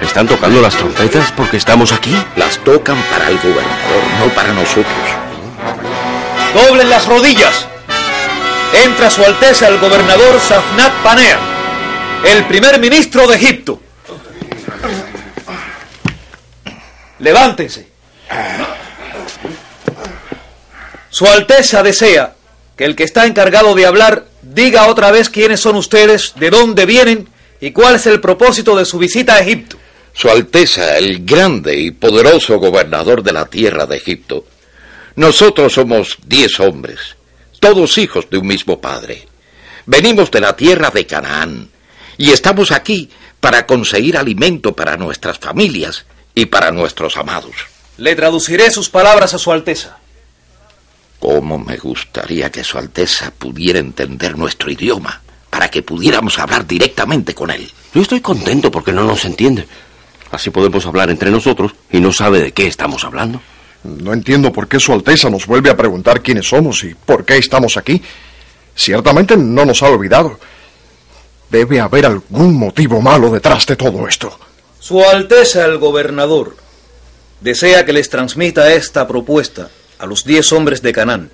¿Están 0.00 0.26
tocando 0.26 0.60
las 0.60 0.74
trompetas 0.74 1.32
porque 1.32 1.58
estamos 1.58 1.92
aquí? 1.92 2.14
Las 2.36 2.58
tocan 2.58 2.96
para 3.10 3.28
el 3.28 3.38
gobernador, 3.38 4.02
no 4.18 4.34
para 4.34 4.52
nosotros. 4.52 4.86
Doblen 6.54 6.88
las 6.88 7.06
rodillas. 7.06 7.68
Entra 8.84 9.10
su 9.10 9.24
Alteza 9.24 9.68
el 9.68 9.78
gobernador 9.78 10.38
Safnat 10.38 11.02
Panea, 11.02 11.40
el 12.26 12.44
primer 12.46 12.78
ministro 12.78 13.26
de 13.26 13.36
Egipto. 13.36 13.80
Levántense. 17.20 17.88
Su 21.08 21.26
Alteza 21.26 21.82
desea 21.82 22.34
que 22.76 22.84
el 22.84 22.94
que 22.94 23.04
está 23.04 23.24
encargado 23.24 23.74
de 23.74 23.86
hablar 23.86 24.26
diga 24.42 24.88
otra 24.88 25.10
vez 25.10 25.30
quiénes 25.30 25.60
son 25.60 25.76
ustedes, 25.76 26.34
de 26.36 26.50
dónde 26.50 26.84
vienen 26.84 27.28
y 27.60 27.70
cuál 27.70 27.94
es 27.94 28.06
el 28.06 28.20
propósito 28.20 28.76
de 28.76 28.84
su 28.84 28.98
visita 28.98 29.36
a 29.36 29.40
Egipto. 29.40 29.78
Su 30.12 30.28
Alteza, 30.28 30.98
el 30.98 31.24
grande 31.24 31.78
y 31.78 31.92
poderoso 31.92 32.58
gobernador 32.58 33.22
de 33.22 33.32
la 33.32 33.46
tierra 33.46 33.86
de 33.86 33.96
Egipto. 33.96 34.44
Nosotros 35.14 35.72
somos 35.72 36.18
diez 36.26 36.60
hombres, 36.60 37.15
todos 37.66 37.98
hijos 37.98 38.30
de 38.30 38.38
un 38.38 38.46
mismo 38.46 38.80
padre. 38.80 39.26
Venimos 39.86 40.30
de 40.30 40.40
la 40.40 40.54
tierra 40.54 40.90
de 40.90 41.04
Canaán 41.04 41.68
y 42.16 42.30
estamos 42.30 42.70
aquí 42.70 43.10
para 43.40 43.66
conseguir 43.66 44.16
alimento 44.16 44.72
para 44.72 44.96
nuestras 44.96 45.40
familias 45.40 46.06
y 46.32 46.46
para 46.46 46.70
nuestros 46.70 47.16
amados. 47.16 47.56
Le 47.96 48.14
traduciré 48.14 48.70
sus 48.70 48.88
palabras 48.88 49.34
a 49.34 49.38
Su 49.38 49.50
Alteza. 49.50 49.98
Cómo 51.18 51.58
me 51.58 51.76
gustaría 51.76 52.52
que 52.52 52.62
Su 52.62 52.78
Alteza 52.78 53.32
pudiera 53.36 53.80
entender 53.80 54.38
nuestro 54.38 54.70
idioma 54.70 55.22
para 55.50 55.68
que 55.68 55.82
pudiéramos 55.82 56.38
hablar 56.38 56.68
directamente 56.68 57.34
con 57.34 57.50
él. 57.50 57.68
Yo 57.92 58.00
estoy 58.00 58.20
contento 58.20 58.70
porque 58.70 58.92
no 58.92 59.02
nos 59.02 59.24
entiende. 59.24 59.66
Así 60.30 60.50
podemos 60.50 60.86
hablar 60.86 61.10
entre 61.10 61.32
nosotros 61.32 61.72
y 61.90 61.98
no 61.98 62.12
sabe 62.12 62.38
de 62.40 62.52
qué 62.52 62.68
estamos 62.68 63.02
hablando. 63.02 63.40
No 63.86 64.12
entiendo 64.12 64.52
por 64.52 64.68
qué 64.68 64.80
Su 64.80 64.92
Alteza 64.92 65.30
nos 65.30 65.46
vuelve 65.46 65.70
a 65.70 65.76
preguntar 65.76 66.20
quiénes 66.22 66.48
somos 66.48 66.84
y 66.84 66.94
por 66.94 67.24
qué 67.24 67.36
estamos 67.38 67.76
aquí. 67.76 68.02
Ciertamente 68.74 69.36
no 69.36 69.64
nos 69.64 69.82
ha 69.82 69.88
olvidado. 69.88 70.38
Debe 71.50 71.80
haber 71.80 72.06
algún 72.06 72.54
motivo 72.54 73.00
malo 73.00 73.30
detrás 73.30 73.66
de 73.66 73.76
todo 73.76 74.06
esto. 74.06 74.38
Su 74.80 75.02
Alteza 75.02 75.64
el 75.64 75.78
gobernador 75.78 76.56
desea 77.40 77.84
que 77.84 77.92
les 77.92 78.10
transmita 78.10 78.72
esta 78.72 79.06
propuesta 79.06 79.70
a 79.98 80.06
los 80.06 80.24
diez 80.24 80.52
hombres 80.52 80.82
de 80.82 80.92
Canaán. 80.92 81.30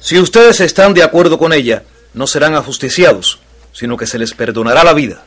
Si 0.00 0.18
ustedes 0.18 0.60
están 0.60 0.94
de 0.94 1.02
acuerdo 1.02 1.38
con 1.38 1.52
ella, 1.52 1.82
no 2.14 2.26
serán 2.26 2.54
ajusticiados, 2.54 3.40
sino 3.72 3.96
que 3.96 4.06
se 4.06 4.18
les 4.18 4.34
perdonará 4.34 4.84
la 4.84 4.94
vida. 4.94 5.24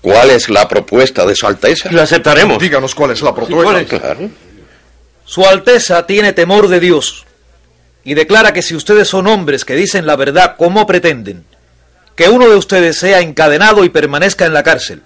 ¿Cuál 0.00 0.30
es 0.30 0.48
la 0.48 0.68
propuesta 0.68 1.26
de 1.26 1.34
Su 1.34 1.46
Alteza? 1.46 1.90
La 1.90 2.02
aceptaremos. 2.02 2.58
Díganos 2.58 2.94
cuál 2.94 3.10
es 3.10 3.22
la 3.22 3.34
propuesta. 3.34 3.98
Claro. 3.98 4.30
Su 5.26 5.44
Alteza 5.44 6.06
tiene 6.06 6.32
temor 6.32 6.68
de 6.68 6.78
Dios 6.78 7.26
y 8.04 8.14
declara 8.14 8.52
que 8.52 8.62
si 8.62 8.76
ustedes 8.76 9.08
son 9.08 9.26
hombres 9.26 9.64
que 9.64 9.74
dicen 9.74 10.06
la 10.06 10.14
verdad 10.14 10.54
como 10.56 10.86
pretenden, 10.86 11.44
que 12.14 12.28
uno 12.28 12.48
de 12.48 12.54
ustedes 12.54 12.96
sea 12.96 13.20
encadenado 13.20 13.84
y 13.84 13.88
permanezca 13.88 14.46
en 14.46 14.54
la 14.54 14.62
cárcel, 14.62 15.02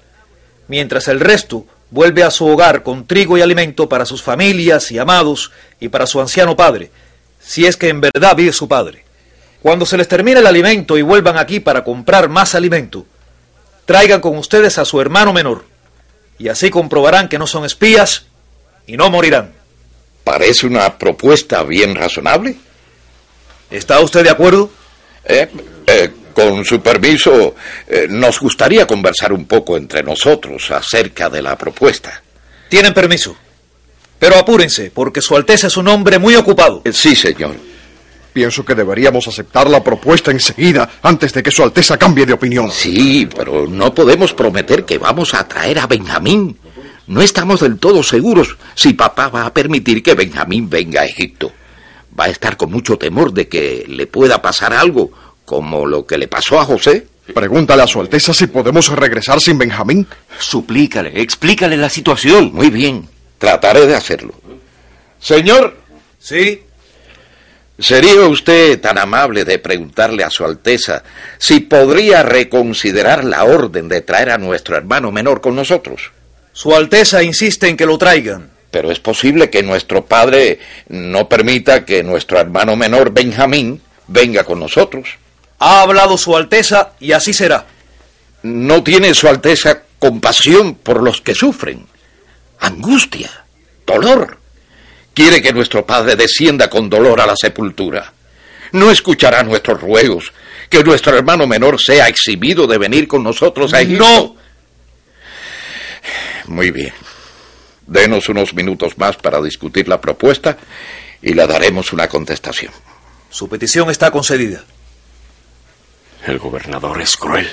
mientras 0.68 1.08
el 1.08 1.20
resto 1.20 1.64
vuelve 1.88 2.22
a 2.22 2.30
su 2.30 2.46
hogar 2.46 2.82
con 2.82 3.06
trigo 3.06 3.38
y 3.38 3.40
alimento 3.40 3.88
para 3.88 4.04
sus 4.04 4.22
familias 4.22 4.92
y 4.92 4.98
amados 4.98 5.52
y 5.80 5.88
para 5.88 6.06
su 6.06 6.20
anciano 6.20 6.54
padre, 6.54 6.90
si 7.40 7.64
es 7.64 7.78
que 7.78 7.88
en 7.88 8.02
verdad 8.02 8.36
vive 8.36 8.52
su 8.52 8.68
padre. 8.68 9.06
Cuando 9.62 9.86
se 9.86 9.96
les 9.96 10.06
termine 10.06 10.40
el 10.40 10.46
alimento 10.46 10.98
y 10.98 11.02
vuelvan 11.02 11.38
aquí 11.38 11.60
para 11.60 11.82
comprar 11.82 12.28
más 12.28 12.54
alimento, 12.54 13.06
traigan 13.86 14.20
con 14.20 14.36
ustedes 14.36 14.76
a 14.76 14.84
su 14.84 15.00
hermano 15.00 15.32
menor, 15.32 15.64
y 16.38 16.48
así 16.48 16.68
comprobarán 16.68 17.30
que 17.30 17.38
no 17.38 17.46
son 17.46 17.64
espías 17.64 18.26
y 18.86 18.98
no 18.98 19.08
morirán. 19.08 19.59
Parece 20.24 20.66
una 20.66 20.96
propuesta 20.98 21.62
bien 21.64 21.94
razonable. 21.94 22.56
¿Está 23.70 24.00
usted 24.00 24.24
de 24.24 24.30
acuerdo? 24.30 24.70
Eh, 25.24 25.48
eh, 25.86 26.10
con 26.34 26.64
su 26.64 26.80
permiso, 26.80 27.54
eh, 27.86 28.06
nos 28.08 28.40
gustaría 28.40 28.86
conversar 28.86 29.32
un 29.32 29.46
poco 29.46 29.76
entre 29.76 30.02
nosotros 30.02 30.70
acerca 30.70 31.28
de 31.28 31.42
la 31.42 31.56
propuesta. 31.56 32.22
Tienen 32.68 32.94
permiso. 32.94 33.36
Pero 34.18 34.36
apúrense, 34.36 34.90
porque 34.92 35.20
Su 35.22 35.34
Alteza 35.34 35.68
es 35.68 35.76
un 35.76 35.88
hombre 35.88 36.18
muy 36.18 36.36
ocupado. 36.36 36.82
Eh, 36.84 36.92
Sí, 36.92 37.16
señor. 37.16 37.54
Pienso 38.32 38.64
que 38.64 38.76
deberíamos 38.76 39.26
aceptar 39.26 39.68
la 39.68 39.82
propuesta 39.82 40.30
enseguida 40.30 40.88
antes 41.02 41.32
de 41.32 41.42
que 41.42 41.50
Su 41.50 41.64
Alteza 41.64 41.98
cambie 41.98 42.26
de 42.26 42.32
opinión. 42.34 42.70
Sí, 42.70 43.28
pero 43.34 43.66
no 43.66 43.92
podemos 43.92 44.32
prometer 44.32 44.84
que 44.84 44.98
vamos 44.98 45.34
a 45.34 45.48
traer 45.48 45.80
a 45.80 45.86
Benjamín. 45.88 46.56
No 47.10 47.22
estamos 47.22 47.58
del 47.58 47.76
todo 47.80 48.04
seguros 48.04 48.56
si 48.76 48.92
papá 48.92 49.26
va 49.28 49.44
a 49.44 49.52
permitir 49.52 50.00
que 50.00 50.14
Benjamín 50.14 50.70
venga 50.70 51.00
a 51.00 51.06
Egipto. 51.06 51.50
Va 52.18 52.26
a 52.26 52.28
estar 52.28 52.56
con 52.56 52.70
mucho 52.70 52.98
temor 52.98 53.32
de 53.32 53.48
que 53.48 53.84
le 53.88 54.06
pueda 54.06 54.40
pasar 54.40 54.72
algo, 54.72 55.10
como 55.44 55.86
lo 55.86 56.06
que 56.06 56.16
le 56.16 56.28
pasó 56.28 56.60
a 56.60 56.64
José. 56.64 57.08
Pregúntale 57.34 57.82
a 57.82 57.88
Su 57.88 57.98
Alteza 57.98 58.32
si 58.32 58.46
podemos 58.46 58.88
regresar 58.90 59.40
sin 59.40 59.58
Benjamín. 59.58 60.06
Suplícale, 60.38 61.20
explícale 61.20 61.76
la 61.76 61.90
situación. 61.90 62.52
Muy 62.54 62.70
bien, 62.70 63.08
trataré 63.38 63.88
de 63.88 63.96
hacerlo. 63.96 64.32
Señor, 65.18 65.78
Sí. 66.20 66.62
¿sería 67.76 68.20
usted 68.26 68.80
tan 68.80 68.98
amable 68.98 69.44
de 69.44 69.58
preguntarle 69.58 70.22
a 70.22 70.30
Su 70.30 70.44
Alteza 70.44 71.02
si 71.38 71.58
podría 71.58 72.22
reconsiderar 72.22 73.24
la 73.24 73.42
orden 73.42 73.88
de 73.88 74.00
traer 74.00 74.30
a 74.30 74.38
nuestro 74.38 74.76
hermano 74.76 75.10
menor 75.10 75.40
con 75.40 75.56
nosotros? 75.56 76.12
Su 76.60 76.74
Alteza 76.74 77.22
insiste 77.22 77.68
en 77.68 77.76
que 77.78 77.86
lo 77.86 77.96
traigan. 77.96 78.50
Pero 78.70 78.90
es 78.90 79.00
posible 79.00 79.48
que 79.48 79.62
nuestro 79.62 80.04
padre 80.04 80.58
no 80.88 81.26
permita 81.26 81.86
que 81.86 82.02
nuestro 82.02 82.38
hermano 82.38 82.76
menor 82.76 83.12
Benjamín 83.14 83.80
venga 84.08 84.44
con 84.44 84.60
nosotros. 84.60 85.08
Ha 85.58 85.80
hablado 85.80 86.18
Su 86.18 86.36
Alteza 86.36 86.90
y 87.00 87.12
así 87.12 87.32
será. 87.32 87.64
¿No 88.42 88.82
tiene 88.82 89.14
Su 89.14 89.26
Alteza 89.26 89.84
compasión 89.98 90.74
por 90.74 91.02
los 91.02 91.22
que 91.22 91.34
sufren? 91.34 91.86
Angustia, 92.58 93.30
dolor. 93.86 94.36
Quiere 95.14 95.40
que 95.40 95.54
nuestro 95.54 95.86
padre 95.86 96.14
descienda 96.14 96.68
con 96.68 96.90
dolor 96.90 97.22
a 97.22 97.26
la 97.26 97.36
sepultura. 97.36 98.12
No 98.72 98.90
escuchará 98.90 99.42
nuestros 99.44 99.80
ruegos, 99.80 100.30
que 100.68 100.84
nuestro 100.84 101.16
hermano 101.16 101.46
menor 101.46 101.80
sea 101.80 102.06
exhibido 102.08 102.66
de 102.66 102.76
venir 102.76 103.08
con 103.08 103.22
nosotros 103.22 103.72
a 103.72 103.80
Egipto. 103.80 104.04
No. 104.04 104.39
Muy 106.50 106.72
bien. 106.72 106.92
Denos 107.86 108.28
unos 108.28 108.52
minutos 108.54 108.98
más 108.98 109.16
para 109.16 109.40
discutir 109.40 109.86
la 109.86 110.00
propuesta 110.00 110.58
y 111.22 111.32
le 111.32 111.46
daremos 111.46 111.92
una 111.92 112.08
contestación. 112.08 112.72
Su 113.30 113.48
petición 113.48 113.88
está 113.88 114.10
concedida. 114.10 114.64
El 116.26 116.38
gobernador 116.38 117.00
es 117.00 117.16
cruel. 117.16 117.48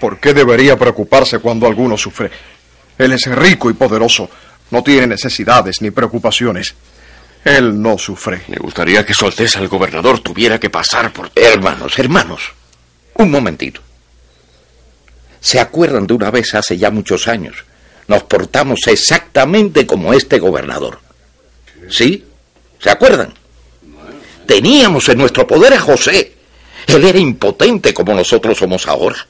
¿Por 0.00 0.18
qué 0.18 0.34
debería 0.34 0.76
preocuparse 0.76 1.38
cuando 1.38 1.68
alguno 1.68 1.96
sufre? 1.96 2.30
Él 2.98 3.12
es 3.12 3.24
rico 3.26 3.70
y 3.70 3.74
poderoso. 3.74 4.28
No 4.72 4.82
tiene 4.82 5.06
necesidades 5.06 5.80
ni 5.80 5.92
preocupaciones. 5.92 6.74
Él 7.44 7.80
no 7.80 7.98
sufre. 7.98 8.42
Me 8.48 8.56
gustaría 8.56 9.06
que 9.06 9.14
su 9.14 9.26
Alteza 9.26 9.60
el 9.60 9.68
gobernador 9.68 10.18
tuviera 10.18 10.58
que 10.58 10.70
pasar 10.70 11.12
por... 11.12 11.30
Hermanos, 11.36 11.96
hermanos, 12.00 12.52
un 13.14 13.30
momentito. 13.30 13.80
¿Se 15.40 15.60
acuerdan 15.60 16.08
de 16.08 16.14
una 16.14 16.32
vez 16.32 16.52
hace 16.56 16.76
ya 16.76 16.90
muchos 16.90 17.28
años? 17.28 17.64
Nos 18.08 18.24
portamos 18.24 18.80
exactamente 18.86 19.86
como 19.86 20.12
este 20.12 20.38
gobernador. 20.38 20.98
¿Sí? 21.88 22.24
¿Se 22.80 22.90
acuerdan? 22.90 23.34
Teníamos 24.46 25.08
en 25.10 25.18
nuestro 25.18 25.46
poder 25.46 25.74
a 25.74 25.80
José. 25.80 26.32
Él 26.86 27.04
era 27.04 27.18
impotente 27.18 27.92
como 27.92 28.14
nosotros 28.14 28.56
somos 28.56 28.86
ahora. 28.86 29.26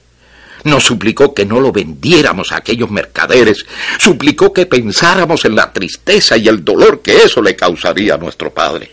Nos 0.65 0.85
suplicó 0.85 1.35
que 1.35 1.45
no 1.45 1.61
lo 1.61 1.73
vendiéramos 1.73 2.53
a 2.53 2.57
aquellos 2.57 2.91
mercaderes, 2.91 3.65
suplicó 3.99 4.53
que 4.53 4.67
pensáramos 4.67 5.45
en 5.45 5.55
la 5.55 5.73
tristeza 5.73 6.37
y 6.37 6.49
el 6.49 6.65
dolor 6.65 7.01
que 7.01 7.17
eso 7.17 7.43
le 7.43 7.57
causaría 7.57 8.15
a 8.15 8.19
nuestro 8.19 8.53
padre. 8.53 8.93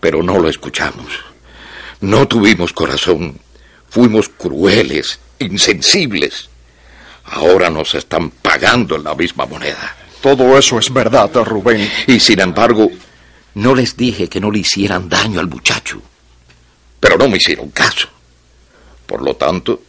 Pero 0.00 0.22
no 0.22 0.38
lo 0.38 0.48
escuchamos. 0.48 1.06
No 2.00 2.28
tuvimos 2.28 2.72
corazón. 2.72 3.38
Fuimos 3.88 4.28
crueles, 4.28 5.18
insensibles. 5.38 6.50
Ahora 7.32 7.70
nos 7.70 7.94
están 7.94 8.30
pagando 8.30 8.96
en 8.96 9.04
la 9.04 9.14
misma 9.14 9.46
moneda. 9.46 9.96
Todo 10.20 10.56
eso 10.58 10.78
es 10.78 10.92
verdad, 10.92 11.30
Rubén. 11.34 11.90
Y 12.06 12.20
sin 12.20 12.40
embargo, 12.40 12.90
no 13.54 13.74
les 13.74 13.96
dije 13.96 14.28
que 14.28 14.40
no 14.40 14.50
le 14.50 14.60
hicieran 14.60 15.08
daño 15.08 15.40
al 15.40 15.48
muchacho. 15.48 16.00
Pero 17.00 17.16
no 17.16 17.28
me 17.28 17.36
hicieron 17.36 17.70
caso. 17.70 18.08
Por 19.06 19.22
lo 19.22 19.34
tanto, 19.36 19.80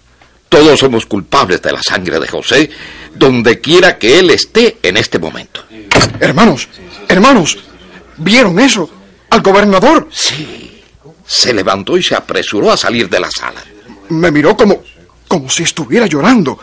todos 0.49 0.79
somos 0.79 1.05
culpables 1.05 1.61
de 1.61 1.71
la 1.71 1.81
sangre 1.81 2.19
de 2.19 2.27
José, 2.27 2.69
donde 3.13 3.59
quiera 3.59 3.97
que 3.97 4.19
él 4.19 4.29
esté 4.29 4.77
en 4.83 4.97
este 4.97 5.19
momento. 5.19 5.63
Hermanos, 6.19 6.67
hermanos, 7.07 7.57
¿vieron 8.17 8.59
eso? 8.59 8.89
¿Al 9.29 9.41
gobernador? 9.41 10.07
Sí. 10.11 10.81
Se 11.25 11.53
levantó 11.53 11.97
y 11.97 12.03
se 12.03 12.15
apresuró 12.15 12.71
a 12.71 12.77
salir 12.77 13.09
de 13.09 13.19
la 13.19 13.29
sala. 13.29 13.61
Me 14.09 14.31
miró 14.31 14.55
como, 14.55 14.81
como 15.27 15.49
si 15.49 15.63
estuviera 15.63 16.05
llorando. 16.05 16.57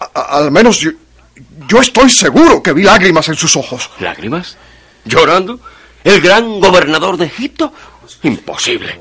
A- 0.00 0.38
al 0.38 0.50
menos 0.50 0.78
yo, 0.78 0.90
yo 1.68 1.80
estoy 1.80 2.10
seguro 2.10 2.62
que 2.62 2.72
vi 2.72 2.82
lágrimas 2.82 3.28
en 3.28 3.36
sus 3.36 3.56
ojos. 3.56 3.90
¿Lágrimas? 4.00 4.56
¿Llorando? 5.04 5.58
¿El 6.04 6.20
gran 6.20 6.60
gobernador 6.60 7.16
de 7.16 7.26
Egipto? 7.26 7.72
Imposible. 8.22 8.98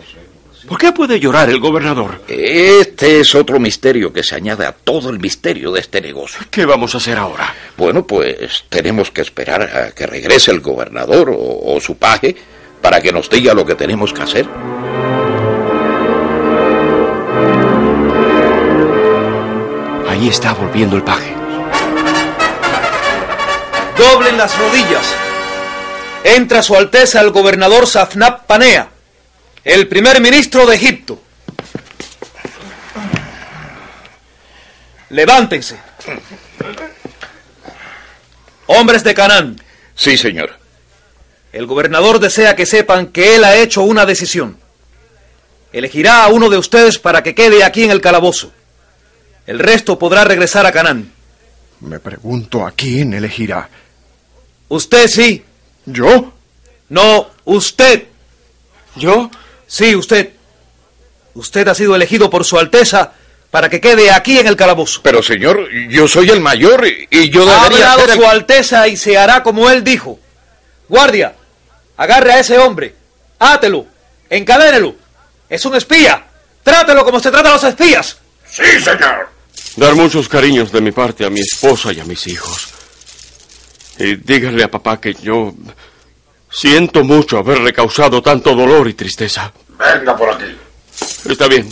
¿Por 0.67 0.77
qué 0.77 0.91
puede 0.91 1.17
llorar 1.19 1.49
el 1.49 1.59
gobernador? 1.61 2.21
Este 2.27 3.21
es 3.21 3.33
otro 3.35 3.57
misterio 3.59 4.11
que 4.11 4.21
se 4.23 4.35
añade 4.35 4.65
a 4.65 4.73
todo 4.73 5.09
el 5.09 5.17
misterio 5.19 5.71
de 5.71 5.79
este 5.79 6.01
negocio. 6.01 6.41
¿Qué 6.51 6.65
vamos 6.65 6.93
a 6.93 6.97
hacer 6.97 7.17
ahora? 7.17 7.53
Bueno, 7.77 8.05
pues 8.05 8.65
tenemos 8.67 9.09
que 9.11 9.21
esperar 9.21 9.61
a 9.61 9.91
que 9.91 10.05
regrese 10.05 10.51
el 10.51 10.59
gobernador 10.59 11.29
o, 11.29 11.73
o 11.75 11.79
su 11.79 11.95
paje 11.97 12.35
para 12.81 12.99
que 12.99 13.13
nos 13.13 13.29
diga 13.29 13.53
lo 13.53 13.65
que 13.65 13.75
tenemos 13.75 14.11
que 14.11 14.21
hacer. 14.23 14.45
Está 20.27 20.51
volviendo 20.53 20.97
el 20.97 21.03
paje. 21.03 21.33
Doblen 23.97 24.37
las 24.37 24.59
rodillas. 24.59 25.15
Entra 26.25 26.61
su 26.61 26.75
Alteza 26.75 27.21
el 27.21 27.31
gobernador 27.31 27.87
Safnap 27.87 28.45
Panea, 28.45 28.89
el 29.63 29.87
primer 29.87 30.19
ministro 30.19 30.65
de 30.65 30.75
Egipto. 30.75 31.21
Levántense. 35.11 35.79
Hombres 38.65 39.05
de 39.05 39.13
Canaán. 39.13 39.61
Sí, 39.95 40.17
señor. 40.17 40.59
El 41.53 41.67
gobernador 41.67 42.19
desea 42.19 42.57
que 42.57 42.65
sepan 42.65 43.07
que 43.07 43.37
él 43.37 43.45
ha 43.45 43.55
hecho 43.55 43.83
una 43.83 44.05
decisión. 44.05 44.59
Elegirá 45.71 46.25
a 46.25 46.27
uno 46.27 46.49
de 46.49 46.57
ustedes 46.57 46.99
para 46.99 47.23
que 47.23 47.33
quede 47.33 47.63
aquí 47.63 47.85
en 47.85 47.91
el 47.91 48.01
calabozo. 48.01 48.51
El 49.47 49.59
resto 49.59 49.97
podrá 49.97 50.25
regresar 50.25 50.65
a 50.65 50.71
Canaán. 50.73 51.11
Me 51.79 51.99
pregunto 51.99 52.67
a 52.67 52.71
quién 52.71 53.13
elegirá. 53.13 53.69
Usted 54.67 55.07
sí. 55.07 55.43
¿Yo? 55.85 56.33
No, 56.89 57.29
usted. 57.45 58.03
¿Yo? 58.95 59.31
Sí, 59.65 59.95
usted. 59.95 60.33
Usted 61.33 61.67
ha 61.69 61.75
sido 61.75 61.95
elegido 61.95 62.29
por 62.29 62.43
su 62.43 62.59
Alteza 62.59 63.13
para 63.49 63.69
que 63.69 63.79
quede 63.79 64.11
aquí 64.11 64.37
en 64.37 64.47
el 64.47 64.57
calabozo. 64.57 65.01
Pero, 65.01 65.23
señor, 65.23 65.69
yo 65.89 66.09
soy 66.09 66.29
el 66.29 66.41
mayor 66.41 66.85
y, 66.85 67.29
yo 67.29 67.49
ha 67.49 67.63
debería 67.63 67.93
hablado 67.93 67.99
ser 68.01 68.09
el... 68.09 68.15
su 68.17 68.27
Alteza 68.27 68.87
y 68.89 68.97
se 68.97 69.17
hará 69.17 69.43
como 69.43 69.69
él 69.69 69.83
dijo. 69.83 70.19
Guardia, 70.89 71.35
agarre 71.95 72.33
a 72.33 72.39
ese 72.39 72.57
hombre. 72.57 72.95
Átelo. 73.39 73.85
Encadénelo. 74.29 74.95
Es 75.47 75.63
un 75.63 75.75
espía. 75.75 76.25
Trátelo 76.63 77.05
como 77.05 77.21
se 77.21 77.31
trata 77.31 77.49
a 77.49 77.53
los 77.53 77.63
espías. 77.63 78.17
Sí, 78.49 78.63
señor. 78.81 79.36
Dar 79.77 79.93
muchos 79.93 80.27
cariños 80.27 80.71
de 80.71 80.81
mi 80.81 80.91
parte 80.91 81.23
a 81.23 81.29
mi 81.29 81.39
esposa 81.39 81.93
y 81.93 81.99
a 81.99 82.03
mis 82.03 82.25
hijos. 82.25 82.67
Y 83.99 84.15
díganle 84.15 84.63
a 84.63 84.71
papá 84.71 84.99
que 84.99 85.13
yo 85.13 85.53
siento 86.51 87.03
mucho 87.03 87.37
haberle 87.37 87.71
causado 87.71 88.21
tanto 88.23 88.55
dolor 88.55 88.87
y 88.87 88.95
tristeza. 88.95 89.53
Venga 89.77 90.17
por 90.17 90.31
aquí. 90.31 90.57
Está 91.29 91.47
bien. 91.47 91.69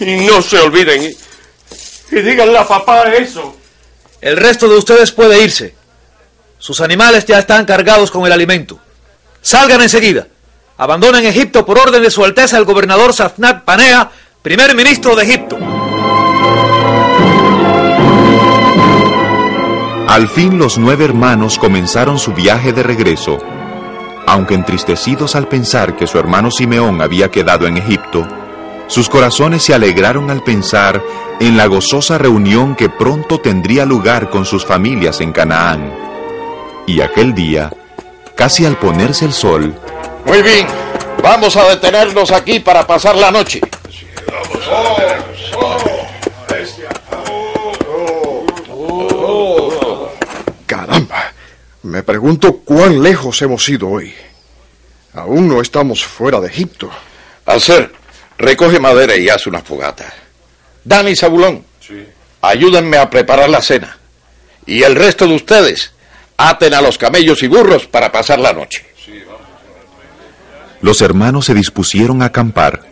Y 0.00 0.26
no 0.26 0.42
se 0.42 0.58
olviden. 0.60 1.04
Y, 1.04 2.16
y 2.16 2.20
díganle 2.20 2.58
a 2.58 2.68
papá 2.68 3.14
eso. 3.14 3.56
El 4.20 4.36
resto 4.36 4.68
de 4.68 4.76
ustedes 4.76 5.10
puede 5.10 5.42
irse. 5.42 5.74
Sus 6.58 6.82
animales 6.82 7.24
ya 7.24 7.38
están 7.38 7.64
cargados 7.64 8.10
con 8.10 8.26
el 8.26 8.32
alimento. 8.32 8.78
Salgan 9.40 9.80
enseguida. 9.80 10.26
Abandonen 10.76 11.24
Egipto 11.24 11.64
por 11.64 11.78
orden 11.78 12.02
de 12.02 12.10
su 12.10 12.22
Alteza 12.22 12.58
el 12.58 12.66
gobernador 12.66 13.14
Safnat 13.14 13.64
Panea, 13.64 14.10
primer 14.48 14.74
ministro 14.74 15.14
de 15.14 15.24
Egipto. 15.24 15.58
Al 20.08 20.26
fin 20.26 20.56
los 20.56 20.78
nueve 20.78 21.04
hermanos 21.04 21.58
comenzaron 21.58 22.18
su 22.18 22.32
viaje 22.32 22.72
de 22.72 22.82
regreso. 22.82 23.36
Aunque 24.26 24.54
entristecidos 24.54 25.36
al 25.36 25.48
pensar 25.48 25.96
que 25.96 26.06
su 26.06 26.18
hermano 26.18 26.50
Simeón 26.50 27.02
había 27.02 27.30
quedado 27.30 27.66
en 27.66 27.76
Egipto, 27.76 28.26
sus 28.86 29.10
corazones 29.10 29.64
se 29.64 29.74
alegraron 29.74 30.30
al 30.30 30.42
pensar 30.42 31.02
en 31.40 31.58
la 31.58 31.66
gozosa 31.66 32.16
reunión 32.16 32.74
que 32.74 32.88
pronto 32.88 33.40
tendría 33.40 33.84
lugar 33.84 34.30
con 34.30 34.46
sus 34.46 34.64
familias 34.64 35.20
en 35.20 35.32
Canaán. 35.32 35.92
Y 36.86 37.02
aquel 37.02 37.34
día, 37.34 37.70
casi 38.34 38.64
al 38.64 38.78
ponerse 38.78 39.26
el 39.26 39.34
sol, 39.34 39.74
Muy 40.24 40.40
bien. 40.40 40.66
Vamos 41.22 41.54
a 41.58 41.68
detenernos 41.68 42.30
aquí 42.30 42.60
para 42.60 42.86
pasar 42.86 43.14
la 43.14 43.30
noche. 43.30 43.60
Caramba. 50.66 51.32
Me 51.82 52.02
pregunto 52.02 52.58
cuán 52.58 53.02
lejos 53.02 53.40
hemos 53.42 53.68
ido 53.68 53.88
hoy. 53.88 54.12
Aún 55.14 55.48
no 55.48 55.60
estamos 55.60 56.04
fuera 56.04 56.40
de 56.40 56.48
Egipto. 56.48 56.90
Hacer, 57.46 57.92
recoge 58.36 58.78
madera 58.78 59.16
y 59.16 59.28
haz 59.28 59.46
una 59.46 59.60
fogata. 59.60 60.12
Dani 60.84 61.12
y 61.12 61.16
Zabulón, 61.16 61.64
ayúdenme 62.40 62.98
a 62.98 63.08
preparar 63.10 63.48
la 63.48 63.62
cena. 63.62 63.96
Y 64.66 64.82
el 64.82 64.94
resto 64.94 65.26
de 65.26 65.34
ustedes, 65.34 65.92
aten 66.36 66.74
a 66.74 66.82
los 66.82 66.98
camellos 66.98 67.42
y 67.42 67.48
burros 67.48 67.86
para 67.86 68.12
pasar 68.12 68.38
la 68.38 68.52
noche. 68.52 68.86
los 70.80 71.02
hermanos 71.02 71.46
se 71.46 71.54
dispusieron 71.54 72.22
a 72.22 72.26
acampar. 72.26 72.86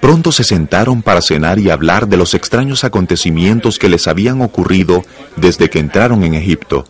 Pronto 0.00 0.30
se 0.32 0.44
sentaron 0.44 1.02
para 1.02 1.22
cenar 1.22 1.58
y 1.58 1.70
hablar 1.70 2.08
de 2.08 2.16
los 2.16 2.34
extraños 2.34 2.84
acontecimientos 2.84 3.78
que 3.78 3.88
les 3.88 4.06
habían 4.06 4.42
ocurrido 4.42 5.04
desde 5.36 5.70
que 5.70 5.78
entraron 5.78 6.22
en 6.22 6.34
Egipto. 6.34 6.84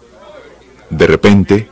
De 0.90 1.06
repente, 1.06 1.68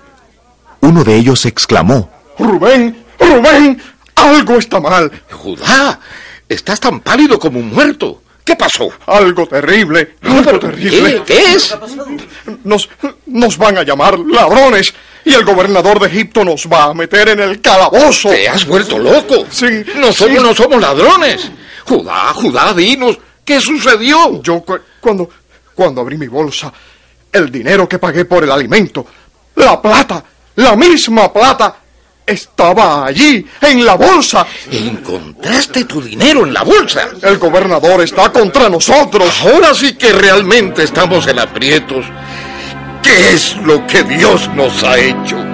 uno 0.81 1.05
de 1.05 1.17
ellos 1.17 1.45
exclamó, 1.47 2.11
Rubén, 2.39 3.05
Rubén, 3.19 3.81
algo 4.15 4.55
está 4.55 4.81
mal. 4.81 5.11
Judá, 5.31 6.01
estás 6.49 6.81
tan 6.81 7.01
pálido 7.01 7.39
como 7.39 7.59
un 7.59 7.73
muerto. 7.73 8.23
¿Qué 8.45 8.57
pasó? 8.57 8.91
Algo 9.07 9.47
terrible, 9.47 10.17
algo 10.23 10.59
terrible. 10.59 11.23
¿Qué? 11.27 11.35
¿Qué 11.35 11.53
es? 11.55 11.75
Nos, 12.63 12.91
nos 13.27 13.57
van 13.57 13.79
a 13.79 13.83
llamar 13.83 14.19
ladrones 14.19 14.93
y 15.25 15.33
el 15.35 15.45
gobernador 15.45 15.99
de 16.01 16.09
Egipto 16.09 16.45
nos 16.45 16.67
va 16.67 16.85
a 16.85 16.95
meter 16.95 17.29
en 17.31 17.41
el 17.41 17.61
calabozo. 17.61 18.31
Te 18.31 18.49
has 18.49 18.67
vuelto 18.67 18.99
loco. 18.99 19.47
Sí, 19.51 19.85
Nosotros 19.97 20.37
sí. 20.39 20.43
no 20.43 20.55
somos 20.55 20.81
ladrones. 20.81 21.51
Judá, 21.87 22.33
Judá, 22.35 22.73
dinos, 22.75 23.19
¿qué 23.45 23.61
sucedió? 23.61 24.43
Yo 24.43 24.61
cu- 24.61 24.79
cuando, 25.01 25.29
cuando 25.75 26.01
abrí 26.01 26.17
mi 26.17 26.29
bolsa, 26.29 26.73
el 27.33 27.51
dinero 27.51 27.89
que 27.89 27.99
pagué 27.99 28.25
por 28.25 28.45
el 28.45 28.51
alimento, 28.51 29.07
la 29.57 29.81
plata, 29.81 30.23
la 30.57 30.77
misma 30.77 31.33
plata, 31.33 31.77
estaba 32.27 33.05
allí, 33.05 33.45
en 33.61 33.85
la 33.85 33.95
bolsa. 33.97 34.47
Encontraste 34.71 35.85
tu 35.85 36.01
dinero 36.01 36.47
en 36.47 36.55
la 36.55 36.63
bolsa. 36.63 37.09
El 37.21 37.37
gobernador 37.39 38.01
está 38.03 38.33
contra 38.33 38.69
nosotros. 38.71 39.31
Ahora 39.43 39.75
sí 39.75 39.95
que 39.95 40.11
realmente 40.13 40.85
estamos 40.85 41.27
en 41.27 41.39
aprietos. 41.39 42.07
¿Qué 43.05 43.35
es 43.35 43.57
lo 43.59 43.87
que 43.87 44.03
Dios 44.03 44.49
nos 44.55 44.83
ha 44.83 44.99
hecho? 44.99 45.54